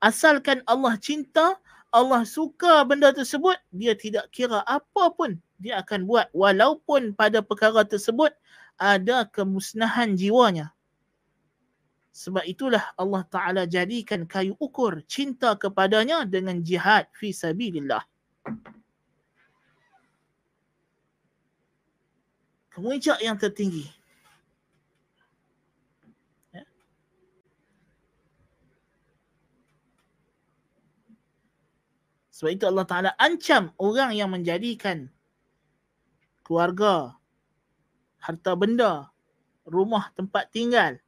[0.03, 1.55] Asalkan Allah cinta,
[1.89, 7.81] Allah suka benda tersebut, dia tidak kira apa pun dia akan buat walaupun pada perkara
[7.81, 8.29] tersebut
[8.77, 10.69] ada kemusnahan jiwanya.
[12.13, 18.01] Sebab itulah Allah Ta'ala jadikan kayu ukur cinta kepadanya dengan jihad fi sabilillah.
[22.73, 23.96] Kemuncak yang tertinggi.
[32.37, 35.09] Sebab itu Allah Ta'ala ancam orang yang menjadikan
[36.45, 37.17] keluarga,
[38.21, 39.09] harta benda,
[39.65, 41.01] rumah tempat tinggal,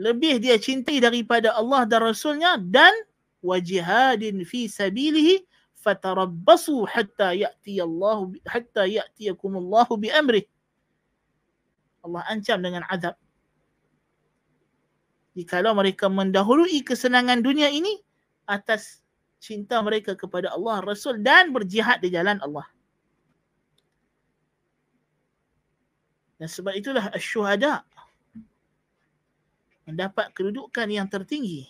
[0.00, 2.96] lebih dia cintai daripada Allah dan Rasulnya dan
[3.44, 5.44] wajihadin fi sabilihi
[5.76, 10.48] fatarabbasu hatta ya'ti Allah hatta ya'tiyakum Allah bi amrih.
[12.00, 13.12] Allah ancam dengan azab.
[15.36, 18.00] Jikalau mereka mendahului kesenangan dunia ini
[18.48, 19.04] atas
[19.38, 22.66] cinta mereka kepada Allah Rasul dan berjihad di jalan Allah
[26.38, 27.82] dan sebab itulah asyuhada
[29.88, 31.66] mendapat kedudukan yang tertinggi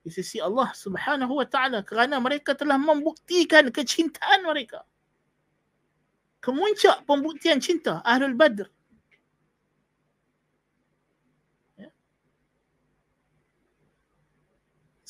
[0.00, 4.82] di sisi Allah Subhanahu wa taala kerana mereka telah membuktikan kecintaan mereka.
[6.40, 8.64] Kemuncak pembuktian cinta Ahlul Badr.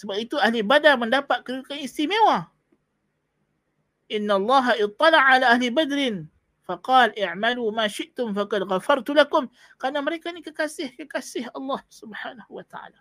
[0.00, 2.48] Sebab itu ahli Badar mendapat kedudukan istimewa.
[4.08, 6.24] Inna Allah ittala ala ahli Badrin.
[6.64, 9.44] Faqal i'malu ma syi'tum faqad ghafartu lakum.
[9.76, 12.96] Kerana mereka ni kekasih kekasih Allah Subhanahu wa taala.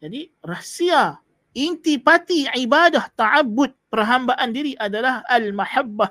[0.00, 1.20] Jadi rahsia
[1.52, 6.08] inti pati ibadah ta'abbud perhambaan diri adalah al mahabbah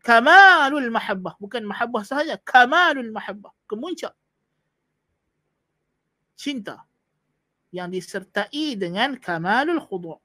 [0.00, 1.36] kamalul mahabbah.
[1.36, 3.52] Bukan mahabbah sahaja kamalul mahabbah.
[3.68, 4.16] Kemuncak
[6.36, 6.84] cinta
[7.74, 10.20] yang disertai dengan kamalul khudu'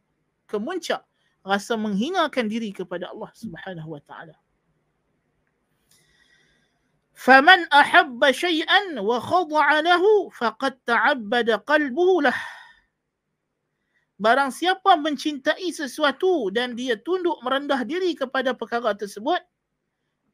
[0.45, 1.01] kemuncak
[1.41, 4.36] rasa menghinakan diri kepada Allah Subhanahu wa taala.
[7.18, 12.38] Faman ahabba shay'an wa khada'a lahu faqad ta'abbada qalbuhu lah.
[14.22, 19.41] Barang siapa mencintai sesuatu dan dia tunduk merendah diri kepada perkara tersebut,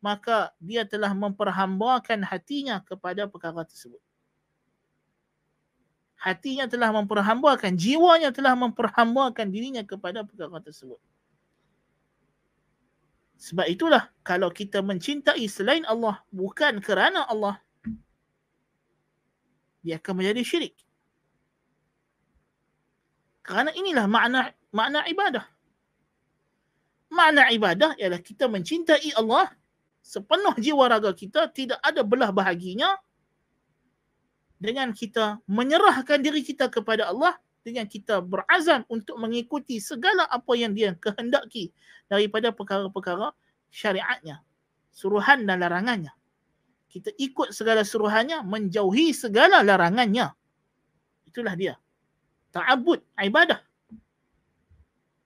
[0.04, 4.04] maka dia telah memperhambakan hatinya kepada perkara tersebut
[6.18, 10.98] hatinya telah memperhambakan, jiwanya telah memperhambakan dirinya kepada perkara tersebut.
[13.38, 17.62] Sebab itulah kalau kita mencintai selain Allah bukan kerana Allah,
[19.86, 20.76] dia akan menjadi syirik.
[23.46, 25.46] Kerana inilah makna makna ibadah.
[27.08, 29.54] Makna ibadah ialah kita mencintai Allah
[30.02, 32.96] sepenuh jiwa raga kita, tidak ada belah bahaginya,
[34.58, 40.74] dengan kita menyerahkan diri kita kepada Allah dengan kita berazam untuk mengikuti segala apa yang
[40.74, 41.70] dia kehendaki
[42.08, 43.36] daripada perkara-perkara
[43.70, 44.42] syariatnya
[44.96, 46.10] suruhan dan larangannya.
[46.88, 50.34] Kita ikut segala suruhannya menjauhi segala larangannya.
[51.28, 51.76] Itulah dia.
[52.56, 53.62] Ta'abbud ibadah.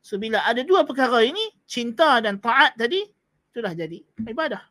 [0.01, 3.05] So bila ada dua perkara ini cinta dan taat tadi
[3.53, 4.70] itulah jadi ibadah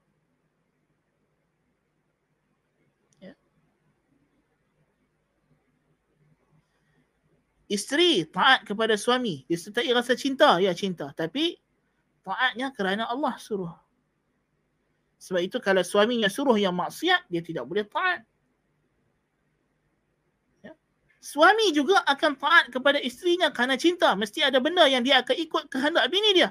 [7.71, 9.47] isteri taat kepada suami.
[9.47, 10.59] Disertai rasa cinta.
[10.59, 11.15] Ya cinta.
[11.15, 11.55] Tapi
[12.27, 13.71] taatnya kerana Allah suruh.
[15.23, 18.27] Sebab itu kalau suaminya suruh yang maksiat dia tidak boleh taat.
[20.67, 20.75] Ya.
[21.23, 24.19] suami juga akan taat kepada isterinya kerana cinta.
[24.19, 26.51] Mesti ada benda yang dia akan ikut kehendak bini dia.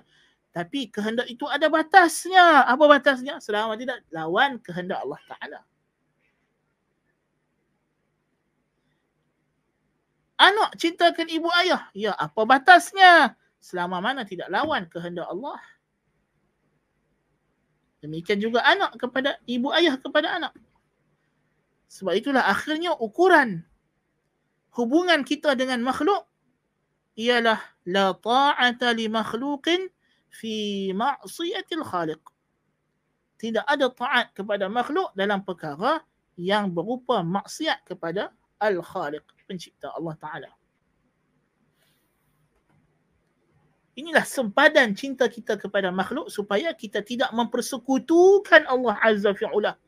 [0.55, 2.63] Tapi kehendak itu ada batasnya.
[2.63, 3.43] Apa batasnya?
[3.43, 5.59] Selama tidak lawan kehendak Allah taala
[10.39, 11.91] Anak cintakan ibu ayah.
[11.91, 13.35] Ya, apa batasnya?
[13.59, 15.59] Selama mana tidak lawan kehendak Allah.
[17.99, 20.55] Demikian juga anak kepada ibu ayah kepada anak.
[21.91, 23.67] Sebab itulah akhirnya ukuran
[24.79, 26.23] hubungan kita dengan makhluk
[27.19, 29.91] ialah la ta'ata li makhluqin
[30.31, 32.23] fi ma'siyatil khaliq.
[33.35, 35.99] Tidak ada taat kepada makhluk dalam perkara
[36.39, 38.31] yang berupa maksiat kepada
[38.63, 40.50] al-khaliq pencipta Allah Ta'ala.
[43.94, 49.78] Inilah sempadan cinta kita kepada makhluk supaya kita tidak mempersekutukan Allah Azza fi'ula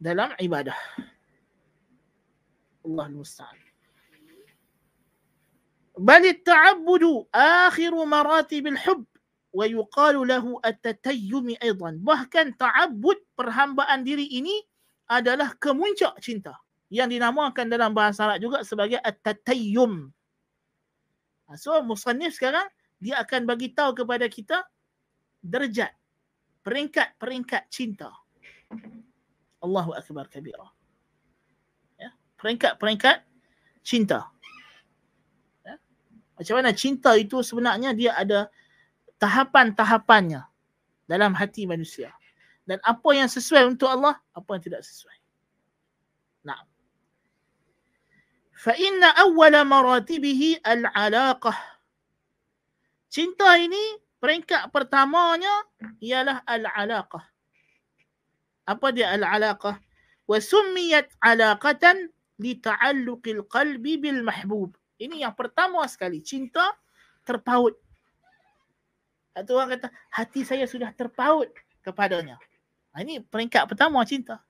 [0.00, 0.76] dalam ibadah.
[2.80, 3.70] Allah Musta'an.
[6.00, 9.04] بل التعبد آخر مراتب الحب
[9.52, 14.64] ويقال له التتيم أيضا bahkan ta'abbud perhambaan diri ini
[15.12, 16.56] adalah kemuncak cinta
[16.89, 20.09] yang dinamakan dalam bahasa Arab juga sebagai at-tatayyum.
[21.45, 22.65] Ha, so musannif sekarang
[22.97, 24.65] dia akan bagi tahu kepada kita
[25.45, 25.93] derajat
[26.65, 28.09] peringkat-peringkat cinta.
[29.61, 30.65] Allahu akbar kabira.
[32.01, 32.09] Ya,
[32.41, 33.21] peringkat-peringkat
[33.85, 34.29] cinta.
[35.61, 35.77] Ya.
[36.37, 38.49] Macam mana cinta itu sebenarnya dia ada
[39.21, 40.41] tahapan-tahapannya
[41.05, 42.09] dalam hati manusia.
[42.65, 45.17] Dan apa yang sesuai untuk Allah, apa yang tidak sesuai.
[46.49, 46.65] Nah.
[48.73, 51.53] Inna awwala maratibihi al-alaqah.
[53.13, 55.53] Cinta ini peringkat pertamanya
[56.01, 57.21] ialah al-alaqah.
[58.65, 59.77] Apa dia al-alaqah?
[60.25, 62.09] Wa summiyat alaqatan
[62.41, 64.73] li ta'alluqil qalbi bil mahbub.
[64.97, 66.73] Ini yang pertama sekali, cinta
[67.21, 67.77] terpaut.
[69.37, 71.51] Atau orang kata, hati saya sudah terpaut
[71.85, 72.39] kepadanya.
[72.95, 74.41] Ha, ini peringkat pertama cinta.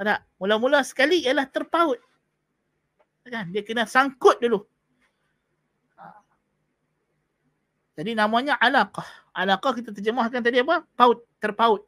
[0.00, 0.24] Tak?
[0.40, 2.00] Mula-mula sekali ialah terpaut
[3.27, 3.53] Kan?
[3.53, 4.65] Dia kena sangkut dulu.
[7.95, 9.05] Jadi namanya alaqah.
[9.35, 10.83] Alaqah kita terjemahkan tadi apa?
[10.97, 11.85] Paut, terpaut.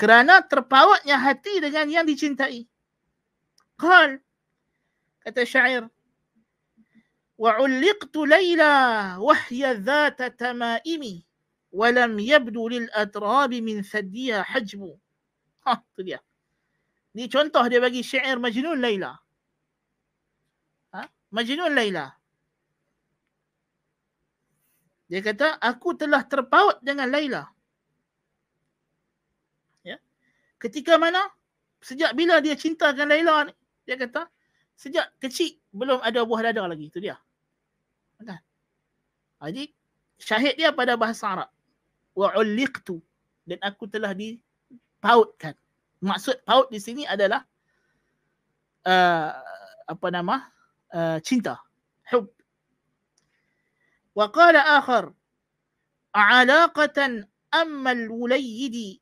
[0.00, 2.66] Kerana terpautnya hati dengan yang dicintai.
[3.78, 4.18] Qal
[5.22, 5.86] kata syair
[7.42, 8.74] وعلقت ليلى
[9.18, 11.22] وهي ذات تمائم
[11.72, 14.94] ولم يبدو للأتراب من ثديها حجم
[15.66, 16.22] ha, tu dia
[17.14, 19.22] ni contoh dia bagi syair Majnun Laila ha?
[21.31, 22.17] Majnun Laila
[25.07, 27.47] dia kata, aku telah terpaut dengan Laila.
[29.87, 29.95] Ya.
[30.59, 31.23] Ketika mana?
[31.79, 33.53] Sejak bila dia cinta dengan Laila ni?
[33.87, 34.27] Dia kata,
[34.75, 36.91] sejak kecil belum ada buah dada lagi.
[36.91, 37.15] Itu dia.
[38.19, 38.43] Kan?
[39.47, 39.71] Jadi,
[40.19, 41.49] syahid dia pada bahasa Arab.
[42.11, 42.99] Wa'uliqtu.
[43.47, 45.55] Dan aku telah dipautkan.
[46.03, 47.47] Maksud paut di sini adalah
[48.83, 49.31] uh,
[49.87, 50.51] apa nama?
[50.93, 51.59] Uh, cinta.
[52.11, 52.31] Hub.
[54.17, 55.13] وقال آخر
[56.15, 56.97] علاقة
[57.53, 59.01] أما الوليد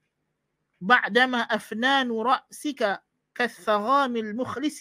[0.81, 3.01] بعدما أفنان رأسك
[3.35, 4.79] كالثغام المخلص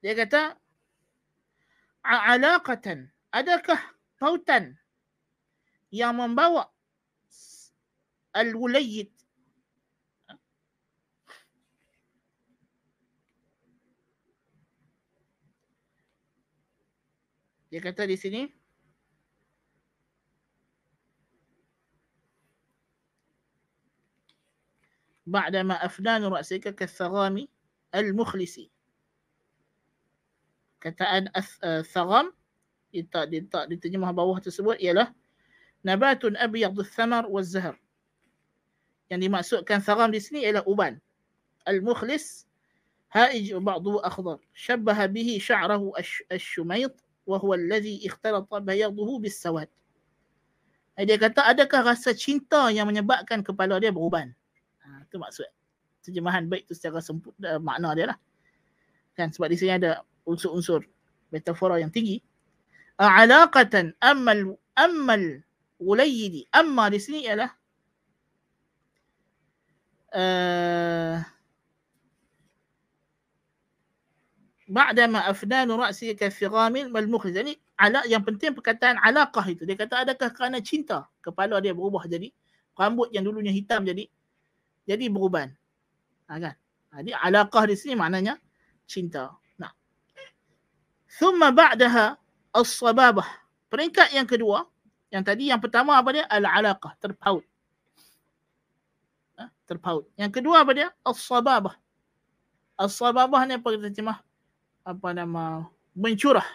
[0.00, 0.56] dia kata
[2.00, 3.76] alaqatan adakah
[4.16, 4.80] pautan
[5.92, 6.72] yang membawa
[8.32, 9.12] al-wulayyid
[17.70, 18.42] Dia kata di sini
[25.30, 27.46] بعدما أفنان رأسك كالثغام
[27.94, 28.58] المخلص
[30.80, 31.28] kataan
[31.92, 32.32] thagam
[33.68, 35.12] diterjemah bawah tersebut ialah
[35.84, 37.76] nabatun abyadus thamar waz zahar
[39.12, 40.96] yang dimaksudkan thagam di sini ialah uban
[41.68, 42.48] al-mukhlis
[43.10, 45.82] هائج بعضه أخضر شبه به شعره
[46.32, 46.94] الشميط
[47.29, 49.69] وهو الذي اختلط بياضه بالسواد.
[50.95, 54.31] Dia kata adakah rasa cinta yang menyebabkan kepala dia beruban?
[54.79, 55.43] Ha, itu maksud
[56.07, 58.17] terjemahan baik itu secara semput uh, makna dia lah.
[59.11, 60.87] Kan sebab di sini ada unsur-unsur
[61.35, 62.23] metafora yang tinggi.
[62.95, 65.43] Alaqatan ammal ammal
[65.83, 66.47] ulayyidi.
[66.55, 67.51] Amma di sini ialah
[70.15, 71.19] uh,
[74.70, 77.34] ba'dama afnanu ra'si kathiramil mal mukhriz.
[77.34, 79.66] Jadi ala yang penting perkataan alaqah itu.
[79.66, 82.30] Dia kata adakah kerana cinta kepala dia berubah jadi
[82.78, 84.06] rambut yang dulunya hitam jadi
[84.86, 85.50] jadi beruban.
[86.30, 86.54] Ha, kan?
[87.02, 88.38] Jadi alaqah di sini maknanya
[88.86, 89.34] cinta.
[89.58, 89.74] Nah.
[91.18, 92.14] Thumma ba'daha
[92.54, 93.26] as-sababah.
[93.70, 94.66] Peringkat yang kedua,
[95.10, 96.24] yang tadi yang pertama apa dia?
[96.26, 97.46] Al-alaqah, terpaut.
[99.38, 99.46] Ha?
[99.66, 100.10] terpaut.
[100.18, 100.88] Yang kedua apa dia?
[101.06, 101.74] As-sababah.
[102.74, 104.18] As-sababah ni apa kita terjemah?
[104.84, 106.46] Apa nama mencurah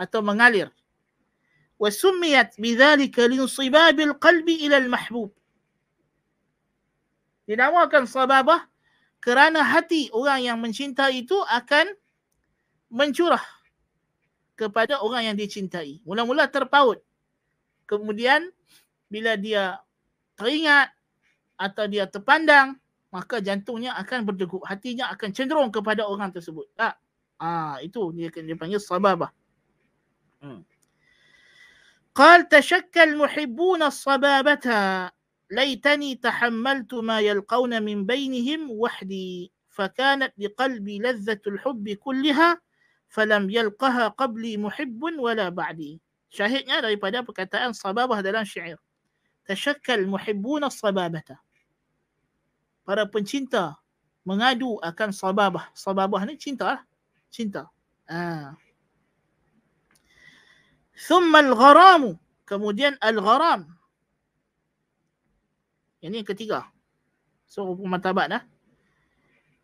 [0.00, 0.72] atau mengalir.
[1.80, 4.88] Wa summiyat bidzalika linsibabil qalbi ila al
[7.50, 8.62] dinamakan sababah
[9.18, 11.90] kerana hati orang yang mencinta itu akan
[12.88, 13.42] mencurah
[14.54, 15.98] kepada orang yang dicintai.
[16.06, 17.02] Mula-mula terpaut.
[17.90, 18.54] Kemudian
[19.10, 19.82] bila dia
[20.38, 20.94] teringat
[21.58, 22.78] atau dia terpandang
[23.10, 24.62] maka jantungnya akan berdegup.
[24.62, 26.70] Hatinya akan cenderung kepada orang tersebut.
[26.78, 26.94] Tak
[27.40, 29.32] Ah itu dia dia panggil sababah.
[30.44, 30.60] Hmm.
[32.10, 34.66] قال تشكى المحبون الصبابة
[35.50, 42.60] ليتني تحملت ما يلقون من بينهم وحدي فكانت لقلبي لذة الحب كلها
[43.08, 48.78] فلم يلقها قبلي محب ولا بعدي شاهدnya daripada perkataan sababah dalam syair.
[49.46, 51.38] تشكى المحبون الصبابة
[52.86, 53.78] para pencinta
[54.26, 55.70] mengadu akan sababah.
[55.78, 56.80] Sababah ni cinta lah.
[57.30, 57.70] Cinta.
[58.10, 58.58] Ah.
[61.00, 63.64] Thumma al-gharamu kemudian al-gharam.
[66.02, 66.66] Ini yang ketiga.
[67.46, 68.42] So martabat dah.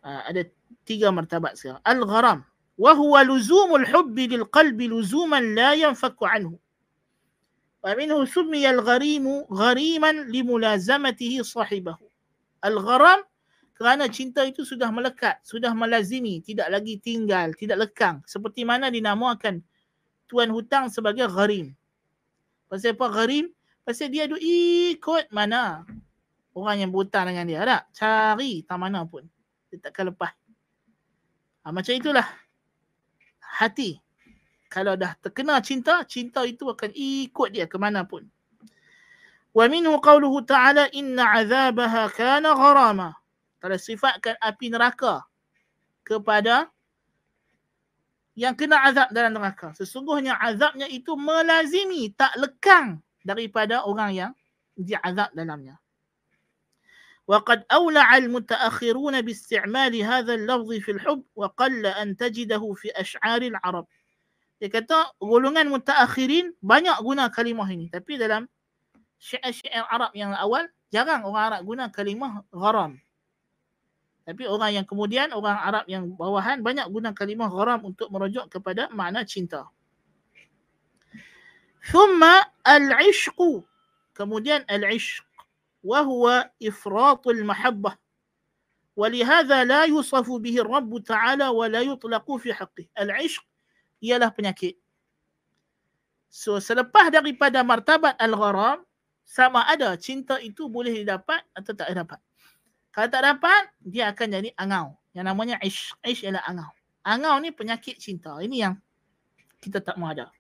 [0.07, 0.43] Uh, ada
[0.87, 1.83] tiga martabat sekarang.
[1.83, 2.47] Al-gharam.
[2.79, 6.57] Wa huwa luzumul hubbi lil qalbi luzuman la yanfaku anhu.
[7.83, 12.07] Wa minhu al-gharimu ghariman limulazamatihi sahibahu.
[13.77, 18.25] Kerana cinta itu sudah melekat, sudah melazimi, tidak lagi tinggal, tidak lekang.
[18.25, 19.61] Seperti mana dinamakan
[20.25, 21.77] tuan hutang sebagai gharim.
[22.73, 23.53] Pasal apa gharim?
[23.85, 25.85] Pasal dia duk ikut mana
[26.57, 27.61] orang yang berhutang dengan dia.
[27.69, 27.83] Tak?
[27.93, 29.29] Cari tak mana pun.
[29.69, 30.33] Dia takkan lepas.
[31.63, 32.27] Ha, macam itulah
[33.61, 34.01] hati.
[34.73, 38.25] Kalau dah terkena cinta, cinta itu akan ikut dia ke mana pun.
[39.53, 42.57] Wa minhu qawluhu ta'ala inna azabaha kana
[43.62, 45.22] gharama kalau sifatkan api neraka
[46.02, 46.68] kepada
[48.34, 49.70] yang kena azab dalam neraka.
[49.78, 54.32] Sesungguhnya azabnya itu melazimi, tak lekang daripada orang yang
[54.74, 55.78] diazab dalamnya.
[57.32, 63.86] وقد أولع المتأخرون باستعمال هذا اللفظ في الحب وقل أن تجده في أشعار العرب.
[64.60, 67.88] Dia kata golongan mutaakhirin banyak guna kalimah ini.
[67.88, 68.52] Tapi dalam
[69.22, 73.00] syair-syair Arab yang awal, jarang orang Arab guna kalimah gharam.
[74.26, 78.88] Tapi orang yang kemudian, orang Arab yang bawahan banyak guna kalimah gharam untuk merujuk kepada
[78.94, 79.66] makna cinta.
[81.90, 83.66] Thumma al-ishqu.
[84.14, 85.26] Kemudian al-ishq.
[85.82, 87.98] Wahuwa ifratul mahabbah.
[88.96, 93.44] ولهذا لا يوصف به الرب تعالى ولا يطلق في حقه العشق
[94.02, 94.76] ialah penyakit
[96.28, 98.84] so selepas daripada martabat al-gharam
[99.24, 102.20] sama ada cinta itu boleh didapat atau tak dapat
[102.97, 104.97] Kalau tak dapat, dia akan jadi angau.
[105.13, 105.93] Yang namanya ish.
[106.01, 106.73] Ish ialah angau.
[107.05, 108.41] Angau ni penyakit cinta.
[108.41, 108.75] Ini yang
[109.61, 110.33] kita tak mahu ada.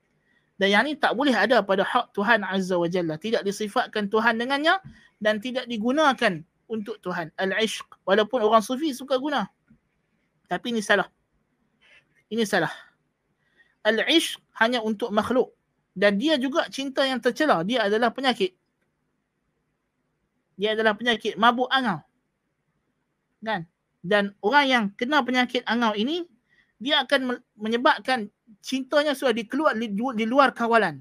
[0.56, 3.20] Dan yang ni tak boleh ada pada hak Tuhan Azza wa Jalla.
[3.20, 4.80] Tidak disifatkan Tuhan dengannya
[5.20, 7.28] dan tidak digunakan untuk Tuhan.
[7.36, 7.84] Al-ishq.
[8.08, 9.52] Walaupun orang sufi suka guna.
[10.48, 11.12] Tapi ini salah.
[12.32, 12.72] Ini salah.
[13.84, 15.52] Al-ishq hanya untuk makhluk.
[15.92, 17.60] Dan dia juga cinta yang tercela.
[17.68, 18.56] Dia adalah penyakit.
[20.56, 21.36] Dia adalah penyakit.
[21.36, 22.05] Mabuk angau
[23.46, 23.62] kan?
[24.02, 26.26] Dan orang yang kena penyakit angau ini
[26.82, 28.28] dia akan menyebabkan
[28.60, 31.00] cintanya sudah dikeluar di luar kawalan.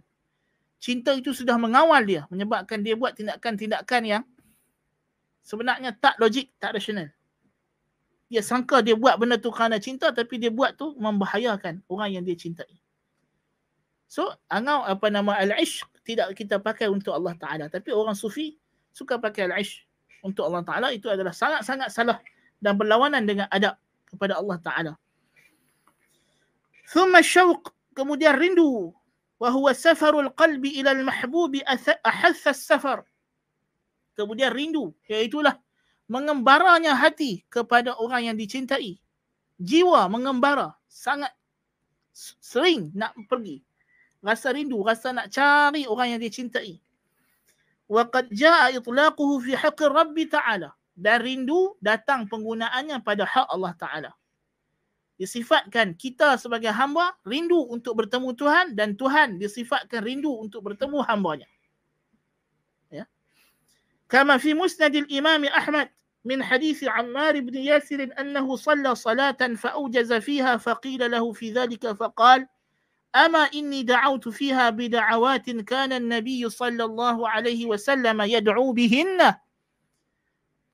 [0.80, 4.24] Cinta itu sudah mengawal dia menyebabkan dia buat tindakan-tindakan yang
[5.42, 7.10] sebenarnya tak logik tak rasional.
[8.30, 12.24] Dia sangka dia buat benda tu kerana cinta tapi dia buat tu membahayakan orang yang
[12.26, 12.70] dia cintai.
[14.06, 17.66] So angau apa nama al-ishq tidak kita pakai untuk Allah Taala.
[17.70, 18.58] Tapi orang sufi
[18.94, 19.86] suka pakai al-ishq
[20.22, 20.88] untuk Allah Taala.
[20.94, 22.18] Itu adalah sangat-sangat salah
[22.66, 23.78] dan berlawanan dengan adab
[24.10, 24.94] kepada Allah Taala.
[26.90, 28.90] Thumma syauq kemudian rindu
[29.38, 31.54] wa huwa safarul qalbi ila al mahbub
[32.02, 33.06] ahassa safar.
[34.18, 35.46] Kemudian rindu iaitu
[36.10, 38.98] mengembaranya hati kepada orang yang dicintai.
[39.62, 41.30] Jiwa mengembara sangat
[42.42, 43.62] sering nak pergi.
[44.26, 46.82] Rasa rindu, rasa nak cari orang yang dicintai.
[47.86, 53.73] Wa qad jaa itlaquhu fi haqqi Rabbi Ta'ala dan rindu datang penggunaannya pada hak Allah
[53.79, 54.13] Ta'ala.
[55.21, 61.49] Disifatkan kita sebagai hamba rindu untuk bertemu Tuhan dan Tuhan disifatkan rindu untuk bertemu hambanya.
[62.89, 63.05] Ya.
[64.09, 65.93] Kama fi musnad al-imam Ahmad
[66.25, 72.49] من حديث عمار بن ياسر أنه صلى صلاة فأوجز فيها فقيل له في ذلك فقال
[73.17, 79.35] أما إني دعوت فيها بدعوات كان النبي صلى الله عليه وسلم يدعو بهن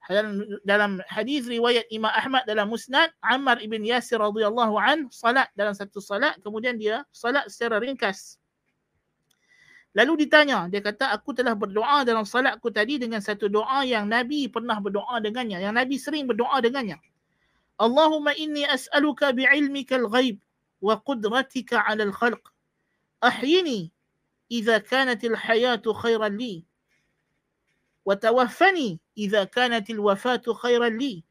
[0.10, 5.78] dalam dalam hadis riwayat Imam Ahmad dalam Musnad Ammar ibn Yasir radhiyallahu an salat dalam
[5.78, 8.41] satu salat kemudian dia salat secara ringkas.
[9.91, 14.48] Lalu ditanya, dia kata aku telah berdoa dalam salatku tadi dengan satu doa yang Nabi
[14.48, 16.95] pernah berdoa dengannya, yang Nabi sering berdoa dengannya.
[17.76, 20.40] Allahumma inni as'aluka bi'ilmika al-ghaib
[20.80, 22.40] wa qudratika 'ala al-khalq.
[23.19, 23.91] Ahyini
[24.48, 26.64] idza kanat al-hayatu khairan li
[28.06, 31.23] وتوفني إذا كانت الوفاة خيرا لي.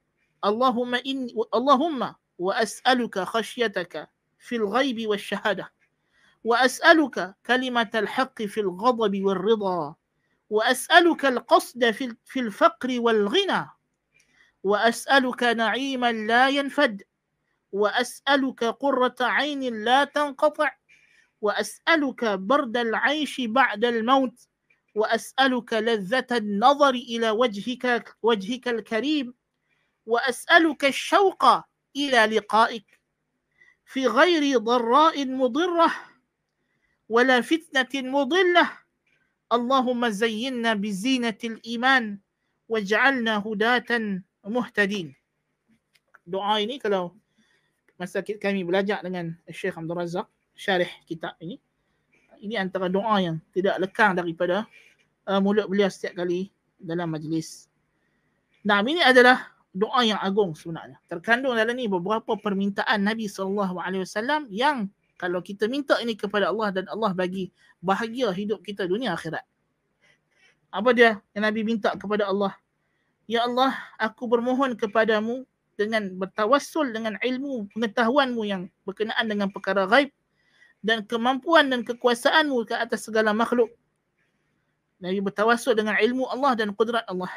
[0.44, 5.72] اللهم إن اللهم وأسألك خشيتك في الغيب والشهادة.
[6.44, 9.94] وأسألك كلمة الحق في الغضب والرضا.
[10.50, 11.90] وأسألك القصد
[12.24, 13.68] في الفقر والغنى.
[14.62, 17.02] وأسألك نعيما لا ينفد.
[17.72, 20.70] وأسألك قرة عين لا تنقطع.
[21.40, 24.49] وأسألك برد العيش بعد الموت.
[24.94, 29.34] واسالك لذه النظر إلى وجهك وجهك الكريم
[30.06, 31.44] واسالك الشوق
[31.96, 33.00] إلى لقائك
[33.84, 35.92] في غير ضراء مضره
[37.08, 38.80] ولا فتنه مضله
[39.50, 42.22] Allahumma zayyinna bizinatil iman
[42.70, 45.10] waj'alna hudatan muhtadin.
[46.22, 47.18] Doa ini kalau
[47.98, 51.58] masa kami belajar dengan Syekh Abdul Razak syarih kitab ini
[52.40, 54.64] ini antara doa yang tidak lekang daripada
[55.28, 56.48] uh, mulut beliau setiap kali
[56.80, 57.68] dalam majlis.
[58.64, 60.98] Nah, ini adalah doa yang agung sebenarnya.
[61.06, 64.90] Terkandung dalam ni beberapa permintaan Nabi SAW yang
[65.20, 67.52] kalau kita minta ini kepada Allah dan Allah bagi
[67.84, 69.44] bahagia hidup kita dunia akhirat.
[70.72, 72.56] Apa dia yang Nabi minta kepada Allah?
[73.30, 75.46] Ya Allah, aku bermohon kepadamu
[75.78, 80.12] dengan bertawassul dengan ilmu pengetahuanmu yang berkenaan dengan perkara gaib
[80.80, 83.68] dan kemampuan dan kekuasaanmu ke atas segala makhluk.
[85.00, 87.32] Nabi bertawassul dengan ilmu Allah dan kudrat Allah.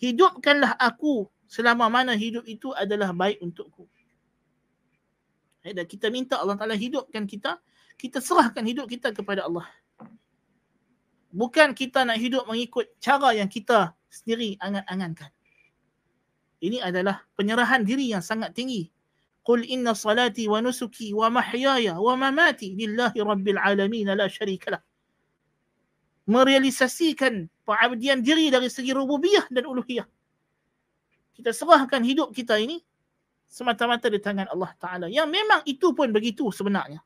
[0.00, 3.88] Hidupkanlah aku selama mana hidup itu adalah baik untukku.
[5.60, 7.60] Eh, dan kita minta Allah Ta'ala hidupkan kita,
[8.00, 9.68] kita serahkan hidup kita kepada Allah.
[11.30, 15.28] Bukan kita nak hidup mengikut cara yang kita sendiri angan-angankan.
[16.60, 18.88] Ini adalah penyerahan diri yang sangat tinggi.
[19.44, 24.82] Wa nusuki wa mahyaya wa mamati lillahi rabbil alamin la syarika lah.
[26.30, 30.06] Merealisasikan pengabdian diri dari segi rububiyah dan uluhiyah.
[31.34, 32.84] Kita serahkan hidup kita ini
[33.50, 35.06] semata-mata di tangan Allah Ta'ala.
[35.10, 37.02] Yang memang itu pun begitu sebenarnya.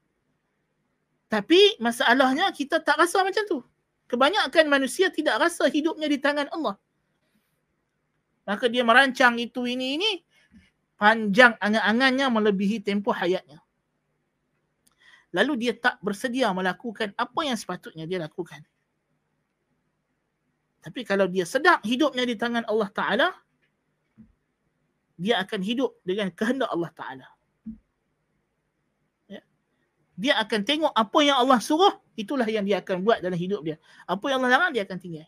[1.33, 3.59] Tapi masalahnya kita tak rasa macam tu.
[4.05, 6.77] Kebanyakan manusia tidak rasa hidupnya di tangan Allah.
[8.45, 10.11] Maka dia merancang itu ini ini
[11.00, 13.64] panjang angan-angannya melebihi tempoh hayatnya.
[15.32, 18.66] Lalu dia tak bersedia melakukan apa yang sepatutnya dia lakukan.
[20.80, 23.28] Tapi kalau dia sedang hidupnya di tangan Allah Ta'ala,
[25.20, 27.28] dia akan hidup dengan kehendak Allah Ta'ala.
[29.28, 29.44] Ya.
[30.16, 33.76] Dia akan tengok apa yang Allah suruh, itulah yang dia akan buat dalam hidup dia.
[34.08, 35.28] Apa yang Allah larang, dia akan tinggal.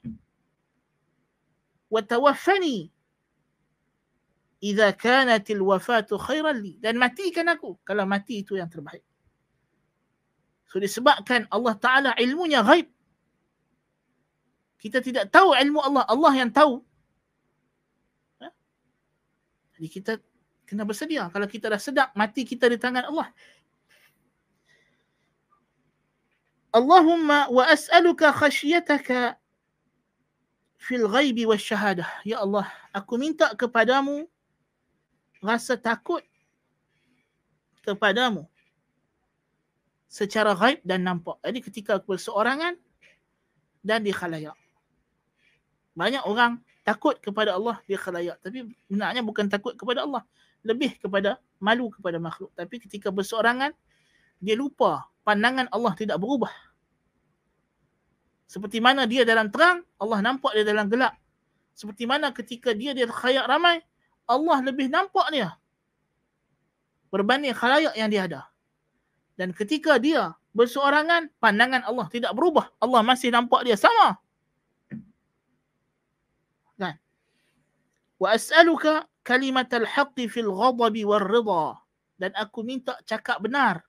[1.92, 2.95] وَتَوَفَّنِي
[4.61, 6.79] idza kanatil wafatu khairan li.
[6.81, 7.77] Dan matikan aku.
[7.85, 9.05] Kalau mati itu yang terbaik.
[10.67, 12.89] So disebabkan Allah taala ilmunya ghaib.
[14.77, 16.05] Kita tidak tahu ilmu Allah.
[16.09, 16.85] Allah yang tahu.
[18.43, 18.49] Ha?
[19.79, 20.13] Jadi kita
[20.67, 21.31] kena bersedia.
[21.31, 23.31] Kalau kita dah sedap, mati kita di tangan Allah.
[26.77, 29.41] Allahumma wa as'aluka khasyiataka
[30.77, 32.11] fil ghaibi wa syahadah.
[32.27, 34.29] Ya Allah, aku minta kepadamu
[35.47, 36.27] rasa takut
[37.87, 38.51] kepadamu
[40.11, 41.39] secara ghaib dan nampak.
[41.47, 42.75] Jadi ketika aku berseorangan
[43.87, 44.59] dan di khalayak.
[45.95, 48.43] Banyak orang takut kepada Allah di khalayak.
[48.43, 50.27] Tapi benarnya bukan takut kepada Allah.
[50.67, 52.51] Lebih kepada malu kepada makhluk.
[52.59, 53.71] Tapi ketika berseorangan,
[54.43, 56.51] dia lupa pandangan Allah tidak berubah.
[58.47, 61.15] Seperti mana dia dalam terang, Allah nampak dia dalam gelap.
[61.75, 63.83] Seperti mana ketika dia di khalayak ramai,
[64.27, 65.55] Allah lebih nampak dia.
[67.11, 68.43] Berbanding khalayak yang dia ada.
[69.39, 72.69] Dan ketika dia berseorangan, pandangan Allah tidak berubah.
[72.83, 74.19] Allah masih nampak dia sama.
[78.17, 81.77] wa as'aluka kalimatal haqqi fil ghadabi war ridha
[82.17, 83.85] dan aku minta cakap benar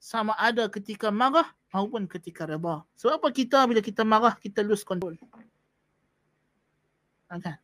[0.00, 4.84] sama ada ketika marah maupun ketika redha sebab apa kita bila kita marah kita lose
[4.84, 5.16] control
[7.28, 7.58] kan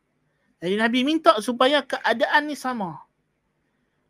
[0.61, 3.01] jadi nabi minta supaya keadaan ni sama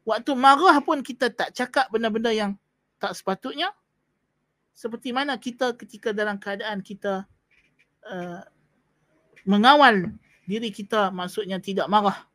[0.04, 2.60] waktu marah pun kita tak cakap benda-benda yang
[3.02, 3.72] tak sepatutnya
[4.76, 7.26] seperti mana kita ketika dalam keadaan kita
[8.08, 8.42] uh,
[9.46, 10.10] mengawal
[10.46, 12.28] diri kita maksudnya tidak marah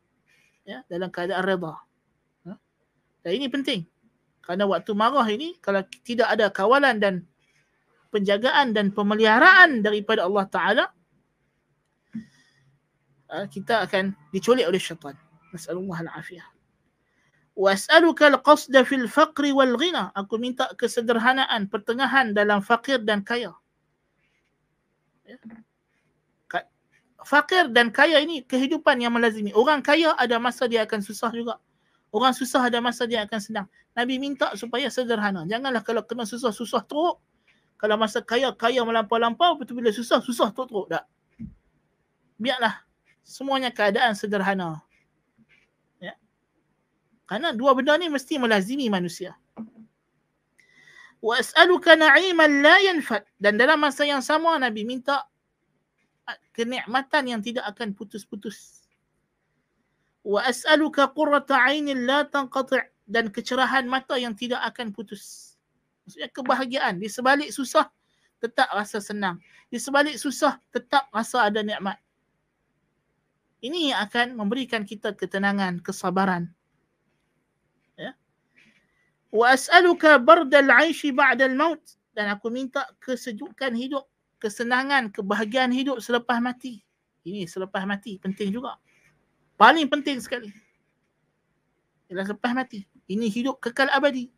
[0.67, 1.73] ya dalam keadaan redha.
[2.43, 2.55] Ya.
[3.23, 3.81] Dan ini penting.
[4.43, 7.15] Kerana waktu marah ini kalau tidak ada kawalan dan
[8.11, 10.85] penjagaan dan pemeliharaan daripada Allah Taala
[13.33, 15.15] eh, kita akan diculik oleh syaitan.
[15.51, 16.47] Nasallallahu al-afiyah.
[17.57, 20.13] Was'aluka al-qasda fil faqri wal ghina.
[20.13, 23.55] Aku minta kesederhanaan, pertengahan dalam fakir dan kaya.
[25.25, 25.37] Ya
[27.27, 29.51] fakir dan kaya ini kehidupan yang melazimi.
[29.51, 31.59] Orang kaya ada masa dia akan susah juga.
[32.07, 33.67] Orang susah ada masa dia akan senang.
[33.91, 35.43] Nabi minta supaya sederhana.
[35.43, 37.19] Janganlah kalau kena susah, susah teruk.
[37.75, 39.59] Kalau masa kaya, kaya melampau-lampau.
[39.59, 40.87] Betul bila susah, susah teruk-teruk.
[40.87, 41.03] Tak.
[42.39, 42.86] Biarlah.
[43.27, 44.79] Semuanya keadaan sederhana.
[45.99, 46.15] Ya.
[47.27, 49.35] Kerana dua benda ni mesti melazimi manusia.
[51.19, 53.27] Wa na'iman la yanfad.
[53.35, 55.27] Dan dalam masa yang sama Nabi minta
[56.55, 58.87] kenikmatan yang tidak akan putus-putus.
[60.23, 65.55] Wa as'aluka qurrata 'ainin la tanqati' dan kecerahan mata yang tidak akan putus.
[66.07, 67.91] Maksudnya kebahagiaan di sebalik susah
[68.39, 69.35] tetap rasa senang.
[69.67, 71.99] Di sebalik susah, tetap rasa ada nikmat.
[73.57, 76.53] Ini yang akan memberikan kita ketenangan, kesabaran.
[77.97, 78.13] Ya.
[79.33, 81.81] Wa as'aluka bardal 'aishi ba'dal maut
[82.13, 84.05] dan aku minta kesejukan hidup,
[84.37, 86.85] kesenangan, kebahagiaan hidup selepas mati.
[87.25, 88.77] Ini selepas mati penting juga.
[89.57, 90.53] Paling penting sekali.
[92.07, 92.85] Ialah selepas mati.
[93.09, 94.29] Ini hidup kekal abadi.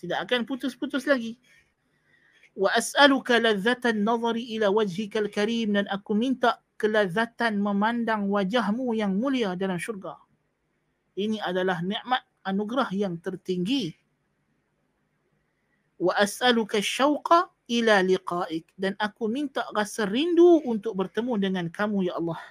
[0.00, 1.36] Tidak akan putus-putus lagi
[2.54, 9.54] wa as'aluka ladzatan nazari ila wajhika al-karim dan aku minta kelazatan memandang wajahmu yang mulia
[9.54, 10.18] dalam syurga.
[11.14, 13.94] Ini adalah nikmat anugerah yang tertinggi.
[16.02, 22.18] Wa as'aluka syauqa ila liqa'ik dan aku minta rasa rindu untuk bertemu dengan kamu ya
[22.18, 22.42] Allah.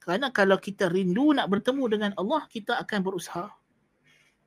[0.00, 3.48] Kerana kalau kita rindu nak bertemu dengan Allah, kita akan berusaha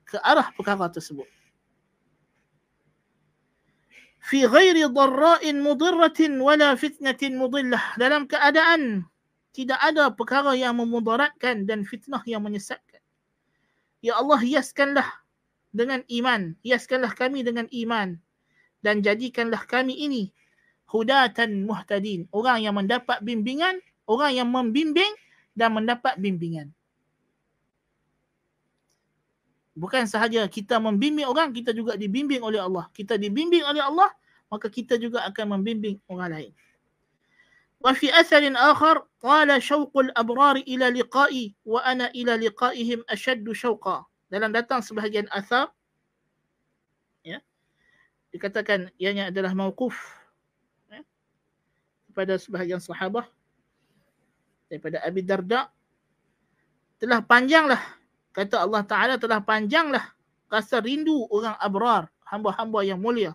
[0.05, 1.36] ke arah perkara tersebut
[4.27, 7.95] fi ghairi dharra'in mudirratin wala fitnatin mudillah.
[7.95, 9.07] Dalam keadaan
[9.55, 12.99] tidak ada perkara yang memudaratkan dan fitnah yang menyesatkan.
[14.03, 15.07] Ya Allah hiaskanlah
[15.71, 16.53] dengan iman.
[16.61, 18.19] Hiaskanlah kami dengan iman.
[18.83, 20.29] Dan jadikanlah kami ini
[20.91, 22.29] hudatan muhtadin.
[22.35, 25.09] Orang yang mendapat bimbingan orang yang membimbing
[25.57, 26.76] dan mendapat bimbingan
[29.77, 32.89] bukan sahaja kita membimbing orang kita juga dibimbing oleh Allah.
[32.97, 34.09] Kita dibimbing oleh Allah
[34.49, 36.51] maka kita juga akan membimbing orang lain.
[37.77, 44.01] Wa fi atharin akhar qala shauqul abrar ila liqa'i wa ana ila liqa'ihim ashaddu shauqa
[44.33, 45.69] dalam datang sebahagian athar
[47.21, 47.37] ya
[48.33, 49.93] dikatakan ianya adalah mauquf
[50.89, 51.05] ya,
[52.09, 53.29] kepada sebahagian sahabat
[54.67, 55.69] daripada Abi Darda.
[56.97, 57.83] Telah panjanglah
[58.36, 60.02] kata Allah Ta'ala telah panjanglah
[60.52, 63.32] rasa rindu orang abrar, hamba-hamba yang mulia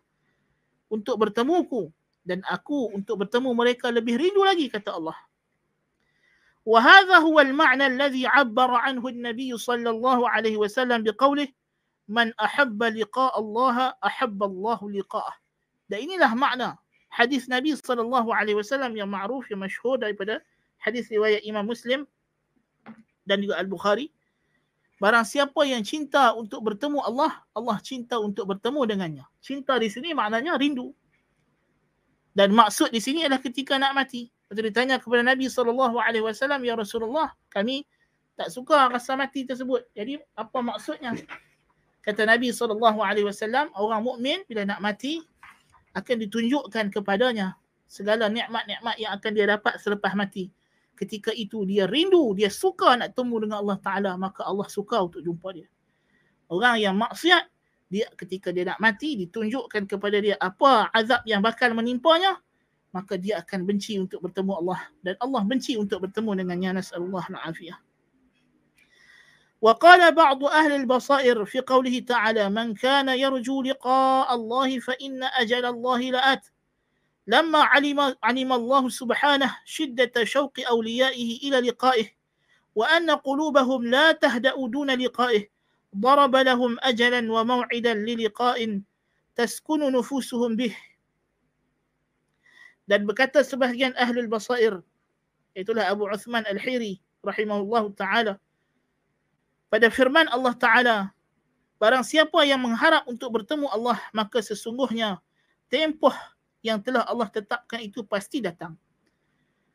[0.89, 1.89] untuk bertemuku
[2.27, 5.17] dan aku untuk bertemu mereka lebih rindu lagi kata Allah.
[6.67, 11.47] وهذا هو المعنى الذي عبر عنه النبي صلى الله عليه وسلم بقوله
[12.11, 15.33] من أحب لقاء الله أحب الله لقاءه.
[15.87, 16.75] Dan inilah makna
[17.07, 20.43] hadis Nabi sallallahu alaihi wasallam yang ma'ruf yang masyhur daripada
[20.83, 22.03] hadis riwayat Imam Muslim
[23.23, 24.11] dan juga Al-Bukhari
[25.02, 29.26] Barang siapa yang cinta untuk bertemu Allah, Allah cinta untuk bertemu dengannya.
[29.42, 30.94] Cinta di sini maknanya rindu.
[32.30, 34.30] Dan maksud di sini adalah ketika nak mati.
[34.46, 35.90] Lepas ditanya kepada Nabi SAW,
[36.62, 37.82] Ya Rasulullah, kami
[38.38, 39.90] tak suka rasa mati tersebut.
[39.90, 41.18] Jadi apa maksudnya?
[42.06, 42.78] Kata Nabi SAW,
[43.74, 45.18] orang mukmin bila nak mati,
[45.98, 47.58] akan ditunjukkan kepadanya
[47.90, 50.54] segala nikmat-nikmat yang akan dia dapat selepas mati
[50.97, 55.21] ketika itu dia rindu, dia suka nak temu dengan Allah Ta'ala, maka Allah suka untuk
[55.21, 55.69] jumpa dia.
[56.49, 57.45] Orang yang maksiat,
[57.87, 62.41] dia ketika dia nak mati, ditunjukkan kepada dia apa azab yang bakal menimpanya,
[62.91, 64.81] maka dia akan benci untuk bertemu Allah.
[65.05, 66.81] Dan Allah benci untuk bertemu dengannya.
[66.81, 67.79] Nas'alullah na'afiyah.
[69.61, 76.01] وقال بعض أهل البصائر في قوله تعالى من كان يرجو لقاء الله فإن أجل الله
[76.13, 76.47] لآت
[77.27, 82.07] لما علم علم الله سبحانه شدة شوق أوليائه إلى لقائه
[82.75, 85.43] وأن قلوبهم لا تهدأ دون لقائه
[85.97, 88.81] ضرب لهم أجلا وموعدا للقاء
[89.35, 90.73] تسكن نفوسهم به
[92.87, 94.79] dan berkata sebahagian ahlul basair
[95.51, 98.33] itulah Abu Uthman Al-Hiri rahimahullah taala
[99.67, 100.97] pada firman Allah taala
[101.83, 105.19] barang siapa yang mengharap untuk bertemu Allah maka sesungguhnya
[105.67, 106.15] tempoh
[106.62, 108.78] yang telah Allah tetapkan itu pasti datang.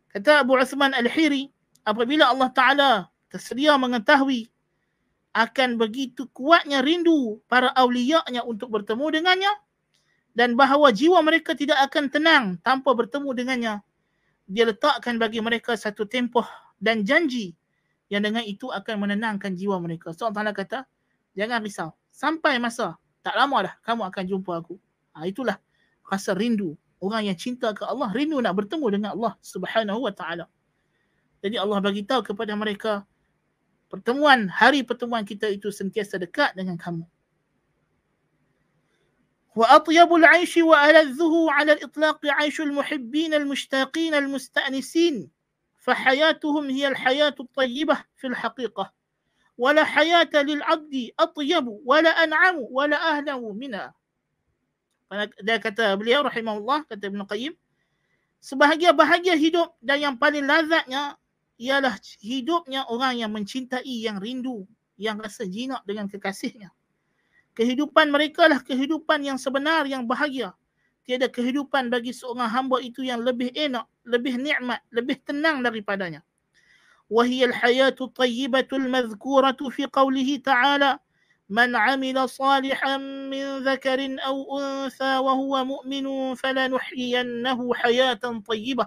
[0.07, 1.51] Kata Abu Uthman Al-Hiri,
[1.83, 2.91] apabila Allah Ta'ala
[3.27, 4.47] tersedia mengetahui
[5.35, 9.53] akan begitu kuatnya rindu para awliya'nya untuk bertemu dengannya
[10.33, 13.73] dan bahawa jiwa mereka tidak akan tenang tanpa bertemu dengannya,
[14.47, 16.47] dia letakkan bagi mereka satu tempoh
[16.79, 17.53] dan janji
[18.07, 20.15] yang dengan itu akan menenangkan jiwa mereka.
[20.15, 20.87] So Allah kata,
[21.35, 21.91] jangan risau.
[22.09, 24.79] Sampai masa, tak lama dah kamu akan jumpa aku.
[25.13, 25.59] Ha, itulah
[26.06, 26.76] rasa rindu.
[27.02, 30.46] Orang yang cinta ke Allah rindu nak bertemu dengan Allah Subhanahu wa taala.
[31.42, 33.02] Jadi Allah bagi tahu kepada mereka
[33.90, 37.02] pertemuan hari pertemuan kita itu sentiasa dekat dengan kamu.
[39.52, 45.28] Wa atyabul 'aishi wa aladhuhu 'ala al-itlaq 'aishu al-muhibbin al-mushtaqin al-musta'nisin.
[45.82, 48.92] فحياتهم هي الحياة الطيبة في الحقيقة
[49.58, 53.94] ولا حياة للعبد أطيب ولا أنعم ولا أهله منها
[55.44, 57.54] dia kata beliau rahimahullah kata Ibn Qayyim
[58.40, 61.20] sebahagia-bahagia hidup dan yang paling lazatnya
[61.60, 61.94] ialah
[62.24, 64.64] hidupnya orang yang mencintai yang rindu
[64.96, 66.72] yang rasa jinak dengan kekasihnya
[67.52, 70.56] Kehidupan mereka lah kehidupan yang sebenar, yang bahagia.
[71.04, 76.24] Tiada kehidupan bagi seorang hamba itu yang lebih enak, lebih nikmat, lebih tenang daripadanya.
[77.12, 80.98] وهي الحياة الطيبة المذكورة في قوله تعالى
[81.52, 82.96] من عمل صالحا
[83.28, 88.86] من ذكر أو أنثى وهو مؤمن فلنحيينه حياة طيبة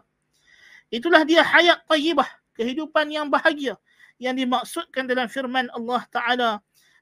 [0.94, 3.74] Itulah dia hayat tayyibah, kehidupan yang bahagia
[4.22, 6.52] yang dimaksudkan dalam firman Allah Ta'ala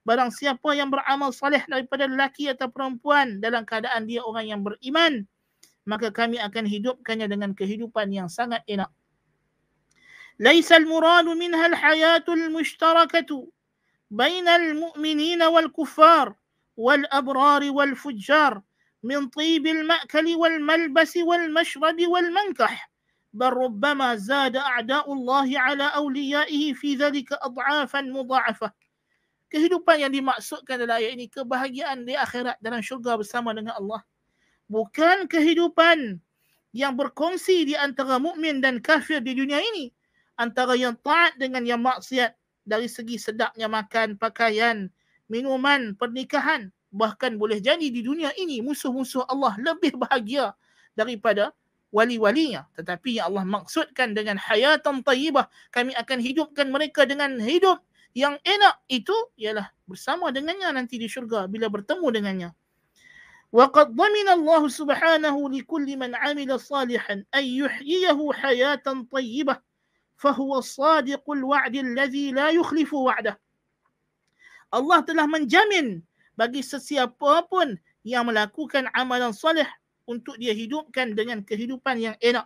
[0.04, 5.24] Barang siapa yang beramal saleh daripada lelaki atau perempuan dalam keadaan dia orang yang beriman,
[5.88, 8.92] maka kami akan hidupkannya dengan kehidupan yang sangat enak.
[10.42, 13.32] ليس المراد منها الحياة المشتركة
[14.12, 16.36] بين المؤمنين والكفار
[16.78, 18.62] والأبرار والفجار
[19.04, 22.92] من طيب المأكل والملبس والمشرب والمنكح
[23.34, 28.72] بل ربما زاد أعداء الله على أوليائه في ذلك أضعافا مضاعفة
[29.54, 34.02] kehidupan yang dimaksudkan dalam ayat ini kebahagiaan di akhirat dalam syurga bersama dengan Allah
[34.66, 36.18] bukan kehidupan
[36.74, 39.94] yang berkongsi di antara mukmin dan kafir di dunia ini
[40.42, 42.34] antara yang taat dengan yang maksiat
[42.68, 44.88] dari segi sedapnya makan pakaian
[45.28, 50.54] minuman pernikahan bahkan boleh jadi di dunia ini musuh-musuh Allah lebih bahagia
[50.94, 51.52] daripada
[51.90, 57.82] wali-walinya tetapi yang Allah maksudkan dengan hayatan tayyibah kami akan hidupkan mereka dengan hidup
[58.14, 62.52] yang enak itu ialah bersama dengannya nanti di syurga bila bertemu dengannya.
[63.54, 69.56] وقد ضمن الله سبحانه لكل من عمل صالحا أن يحييه حياة طيبة
[70.19, 73.39] فهو الصادق الوعد الذي لا يخلف وعده
[74.69, 76.05] Allah telah menjamin
[76.37, 79.65] bagi sesiapa pun yang melakukan amalan soleh
[80.05, 82.45] untuk dia hidupkan dengan kehidupan yang enak.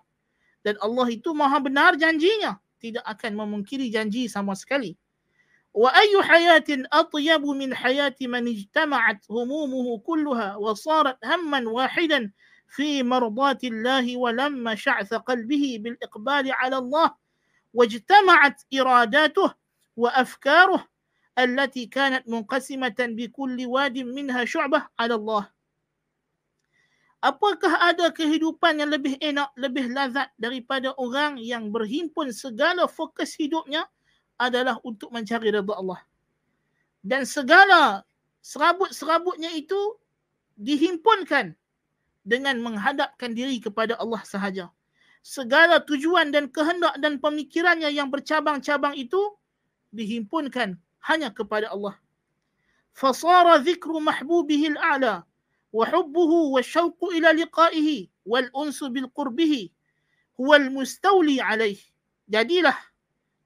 [0.62, 2.62] Dan Allah itu maha benar janjinya.
[2.78, 4.94] Tidak akan memungkiri janji sama sekali.
[5.72, 12.30] وأي حياة أطيب من حياة من اجتمعت همومه كلها وصارت هما واحدا
[12.68, 17.21] في مرضاة الله ولم شعث قلبه بالإقبال على الله
[17.73, 19.53] واجتمعت إراداته
[19.97, 20.87] وأفكاره
[21.39, 25.57] التي كانت منقسمة بكل واد منها شعبة على الله
[27.17, 33.89] Apakah ada kehidupan yang lebih enak, lebih lazat daripada orang yang berhimpun segala fokus hidupnya
[34.37, 35.97] adalah untuk mencari redha Allah.
[37.01, 38.05] Dan segala
[38.45, 39.97] serabut-serabutnya itu
[40.61, 41.57] dihimpunkan
[42.21, 44.69] dengan menghadapkan diri kepada Allah sahaja.
[45.22, 49.18] Segala tujuan dan kehendak dan pemikirannya yang bercabang-cabang itu
[49.94, 50.74] dihimpunkan
[51.06, 51.94] hanya kepada Allah.
[52.90, 55.22] Fasara zikru mahbubihi al-a'la
[55.72, 59.70] wa hubbuhu wa syauqu ila liqa'ihi wal unsu bil qurbihi
[60.36, 61.78] huwa al-mustawli alaih.
[62.26, 62.76] Jadilah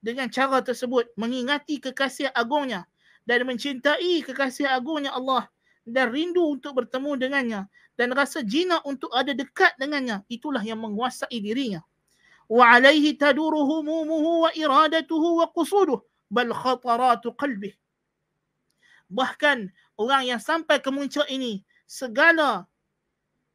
[0.01, 2.89] dengan cara tersebut mengingati kekasih agungnya
[3.29, 5.51] dan mencintai kekasih agungnya Allah
[5.87, 7.61] dan rindu untuk bertemu dengannya
[7.95, 11.81] dan rasa jina untuk ada dekat dengannya itulah yang menguasai dirinya.
[12.51, 17.75] Wa alaihi taduru humumuhu wa iradatuhu wa qusuduhu bal khataratu qalbi
[19.07, 22.67] bahkan orang yang sampai ke muncak ini segala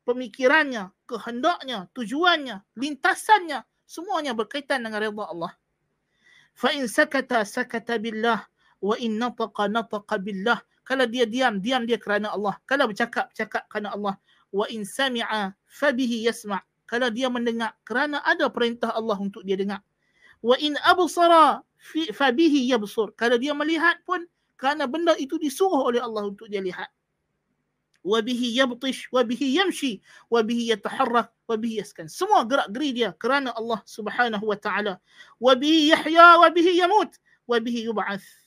[0.08, 5.52] pemikirannya kehendaknya tujuannya lintasannya semuanya berkaitan dengan redha Allah.
[6.56, 8.48] Fa in sakata sakata billah
[8.80, 10.60] wa in nataqa nataqa billah
[10.92, 12.60] kalau dia diam diam dia kerana Allah.
[12.68, 14.20] Kalau bercakap cakap kerana Allah.
[14.52, 16.60] Wa in sami'a fabihi yasma.
[16.84, 19.80] Kalau dia mendengar kerana ada perintah Allah untuk dia dengar.
[20.44, 21.64] Wa in absara
[22.12, 23.16] fabihi yabsur.
[23.16, 24.28] Kalau dia melihat pun
[24.60, 26.92] kerana benda itu disuruh oleh Allah untuk dia lihat.
[28.04, 32.12] Wa bihi yabtish wa bihi yamshi wa bihi yataharrak wa bihi yaskan.
[32.12, 35.00] Semua gerak geri dia kerana Allah Subhanahu wa taala.
[35.40, 37.16] Wa bihi yahya wa bihi yamut
[37.48, 38.41] wa bihi yub'ath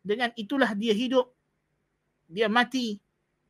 [0.00, 1.28] dengan itulah dia hidup
[2.30, 3.00] dia mati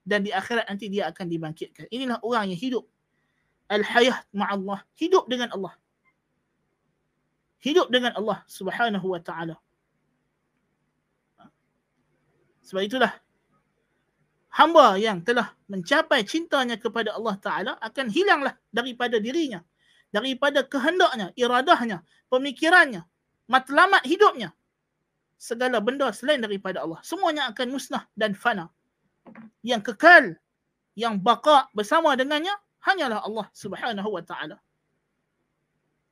[0.03, 2.85] dan di akhirat nanti dia akan dibangkitkan inilah orang yang hidup
[3.71, 5.75] al hayah ma'allah hidup dengan Allah
[7.61, 9.57] hidup dengan Allah Subhanahu wa taala
[12.65, 13.13] sebab itulah
[14.51, 19.63] hamba yang telah mencapai cintanya kepada Allah Ta'ala akan hilanglah daripada dirinya.
[20.11, 23.07] Daripada kehendaknya, iradahnya, pemikirannya,
[23.47, 24.51] matlamat hidupnya.
[25.41, 27.01] Segala benda selain daripada Allah.
[27.01, 28.69] Semuanya akan musnah dan fana.
[29.65, 30.37] Yang kekal,
[30.93, 32.53] yang baka bersama dengannya,
[32.85, 34.61] hanyalah Allah Subhanahu Wa Ta'ala.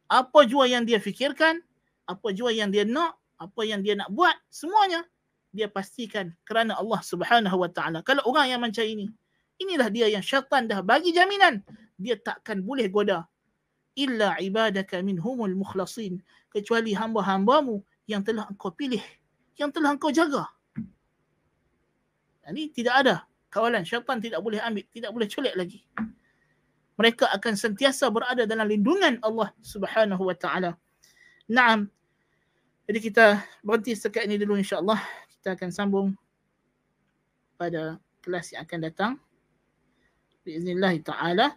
[0.09, 1.60] Apa jua yang dia fikirkan,
[2.09, 5.05] apa jua yang dia nak, apa yang dia nak buat, semuanya
[5.52, 8.00] dia pastikan kerana Allah Subhanahu wa taala.
[8.05, 9.12] Kalau orang yang macam ini,
[9.60, 11.60] inilah dia yang syaitan dah bagi jaminan
[11.98, 13.26] dia takkan boleh goda
[13.98, 16.22] illa ibadaka minhumul mukhlasin
[16.55, 19.05] kecuali hamba-hambamu yang telah engkau pilih,
[19.60, 20.48] yang telah engkau jaga.
[22.48, 23.85] Ini tidak ada kawalan.
[23.85, 25.85] Syaitan tidak boleh ambil, tidak boleh culik lagi.
[26.97, 30.74] Mereka akan sentiasa berada dalam lindungan Allah Subhanahu wa taala.
[31.44, 31.93] Naam.
[32.89, 34.97] Jadi kita berhenti sekat ini dulu insya-Allah.
[35.28, 36.06] Kita akan sambung
[37.60, 39.12] pada kelas yang akan datang.
[40.43, 41.52] Biiznillah taala.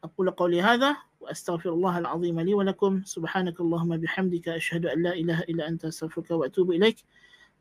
[0.00, 5.39] Aku qawli hadha واستغفر الله العظيم لي ولكم سبحانك اللهم بحمدك اشهد ان لا اله
[5.41, 6.97] الا انت استغفرك واتوب اليك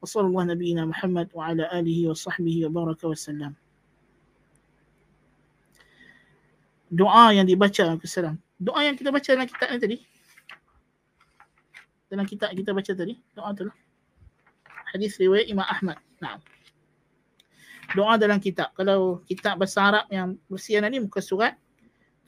[0.03, 3.55] وصلى الله نبينا محمد وعلى اله وصحبه وبارك وسلم
[6.95, 9.97] doa yang dibaca kesalam doa yang kita baca dalam kitab ni tadi
[12.07, 13.77] dalam kitab kita baca tadi doa tu lah
[14.95, 16.39] hadis riwayat Imam Ahmad nah
[17.99, 21.59] doa dalam kitab kalau kitab bahasa Arab yang bersiaran ni muka surat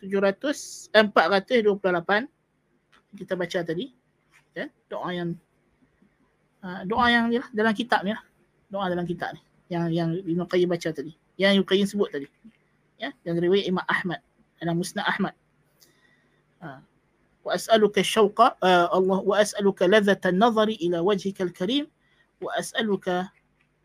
[0.02, 2.28] 700 eh, 428
[3.16, 3.96] kita baca tadi
[4.52, 5.30] ya doa yang
[6.64, 8.24] uh, doa yang ni lah dalam kitab ni lah
[8.68, 9.40] doa dalam kitab ni
[9.72, 12.28] yang yang Ibn Qayyim baca tadi yang Ibn Qayyim sebut tadi
[13.00, 14.20] ya yang riwayat Imam Ahmad
[14.60, 15.32] dalam Musnad Ahmad
[16.60, 16.80] uh,
[17.44, 21.88] wa as'aluka syauqa uh, Allah wa as'aluka ladzata an-nazari ila wajhika al-karim
[22.40, 23.32] wa as'aluka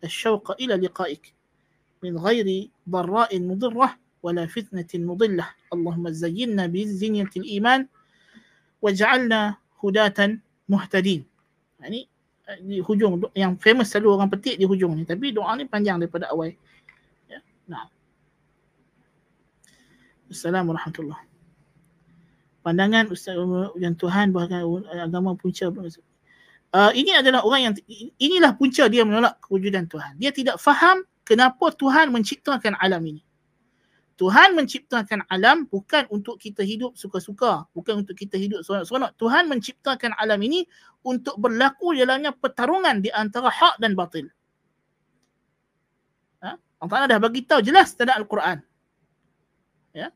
[0.04, 1.34] الشوق إلى لقائك
[2.04, 7.88] من غير ضراء مضرة ولا فتنة مضلة اللهم زينا بزينة الإيمان
[8.82, 9.42] واجعلنا
[9.84, 10.20] هداة
[10.72, 11.28] muhtadin.
[11.84, 12.08] Ini
[12.64, 16.32] di hujung yang famous selalu orang petik di hujung ni tapi doa ni panjang daripada
[16.32, 16.56] awal.
[17.28, 17.44] Ya.
[17.68, 17.92] Nah.
[20.32, 21.26] Assalamualaikum warahmatullahi
[22.64, 23.36] Pandangan Ustaz
[23.76, 24.64] yang Tuhan bahkan
[24.96, 27.76] agama punca uh, ini adalah orang yang
[28.16, 30.16] inilah punca dia menolak kewujudan Tuhan.
[30.22, 33.25] Dia tidak faham kenapa Tuhan menciptakan alam ini.
[34.17, 39.13] Tuhan menciptakan alam bukan untuk kita hidup suka-suka, bukan untuk kita hidup seronok-seronok.
[39.21, 40.65] Tuhan menciptakan alam ini
[41.05, 44.33] untuk berlaku dalamnya pertarungan di antara hak dan batil.
[46.41, 46.57] Ha?
[46.57, 48.65] Allah Ta'ala dah bagi tahu jelas dalam Al-Quran.
[49.93, 50.09] Ya?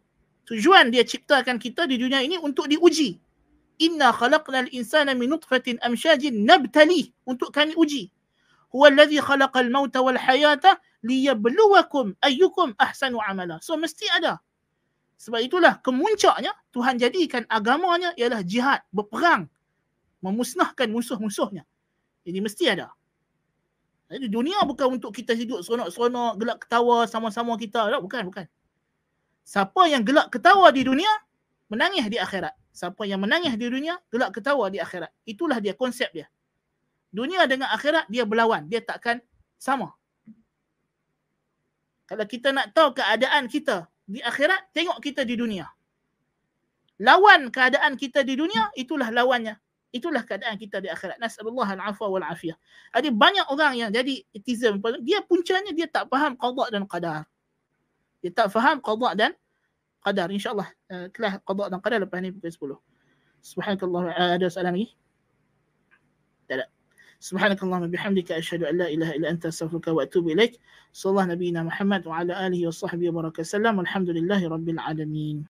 [0.48, 3.20] Tujuan dia ciptakan kita di dunia ini untuk diuji.
[3.84, 8.08] Inna khalaqnal insana min nutfatin amsyajin nabtali untuk kami uji.
[8.72, 13.60] Huwa alladhi khalaqal mauta wal hayata liyabluwakum ayyukum ahsanu amala.
[13.64, 14.40] So mesti ada.
[15.20, 19.52] Sebab itulah kemuncaknya Tuhan jadikan agamanya ialah jihad, berperang,
[20.24, 21.68] memusnahkan musuh-musuhnya.
[22.24, 22.88] Jadi mesti ada.
[24.10, 27.86] Jadi dunia bukan untuk kita hidup seronok-seronok, gelak ketawa sama-sama kita.
[27.86, 28.46] Tak, bukan, bukan.
[29.46, 31.10] Siapa yang gelak ketawa di dunia,
[31.70, 32.56] menangis di akhirat.
[32.74, 35.14] Siapa yang menangis di dunia, gelak ketawa di akhirat.
[35.28, 36.26] Itulah dia konsep dia.
[37.12, 38.66] Dunia dengan akhirat, dia berlawan.
[38.66, 39.22] Dia takkan
[39.60, 39.99] sama.
[42.10, 45.70] Kalau kita nak tahu keadaan kita di akhirat, tengok kita di dunia.
[46.98, 49.54] Lawan keadaan kita di dunia, itulah lawannya.
[49.94, 51.22] Itulah keadaan kita di akhirat.
[51.22, 52.58] Nas'alullah al-afwa wal-afiyah.
[52.90, 54.82] Ada banyak orang yang jadi etism.
[55.06, 57.30] Dia puncanya dia tak faham qadar dan qadar.
[58.26, 59.30] Dia tak faham qadar dan
[60.02, 60.34] qadar.
[60.34, 62.74] InsyaAllah uh, kelas qadar dan qadar lepas ni pukul
[63.38, 63.46] 10.
[63.54, 64.02] Subhanakallah.
[64.34, 64.98] Ada soalan lagi?
[67.20, 70.60] سبحانك اللهم بحمدك أشهد أن لا إله إلا أنت أستغفرك وأتوب إليك
[70.92, 75.44] صلى الله نبينا محمد وعلى آله وصحبه وبارك وسلم والحمد لله رب العالمين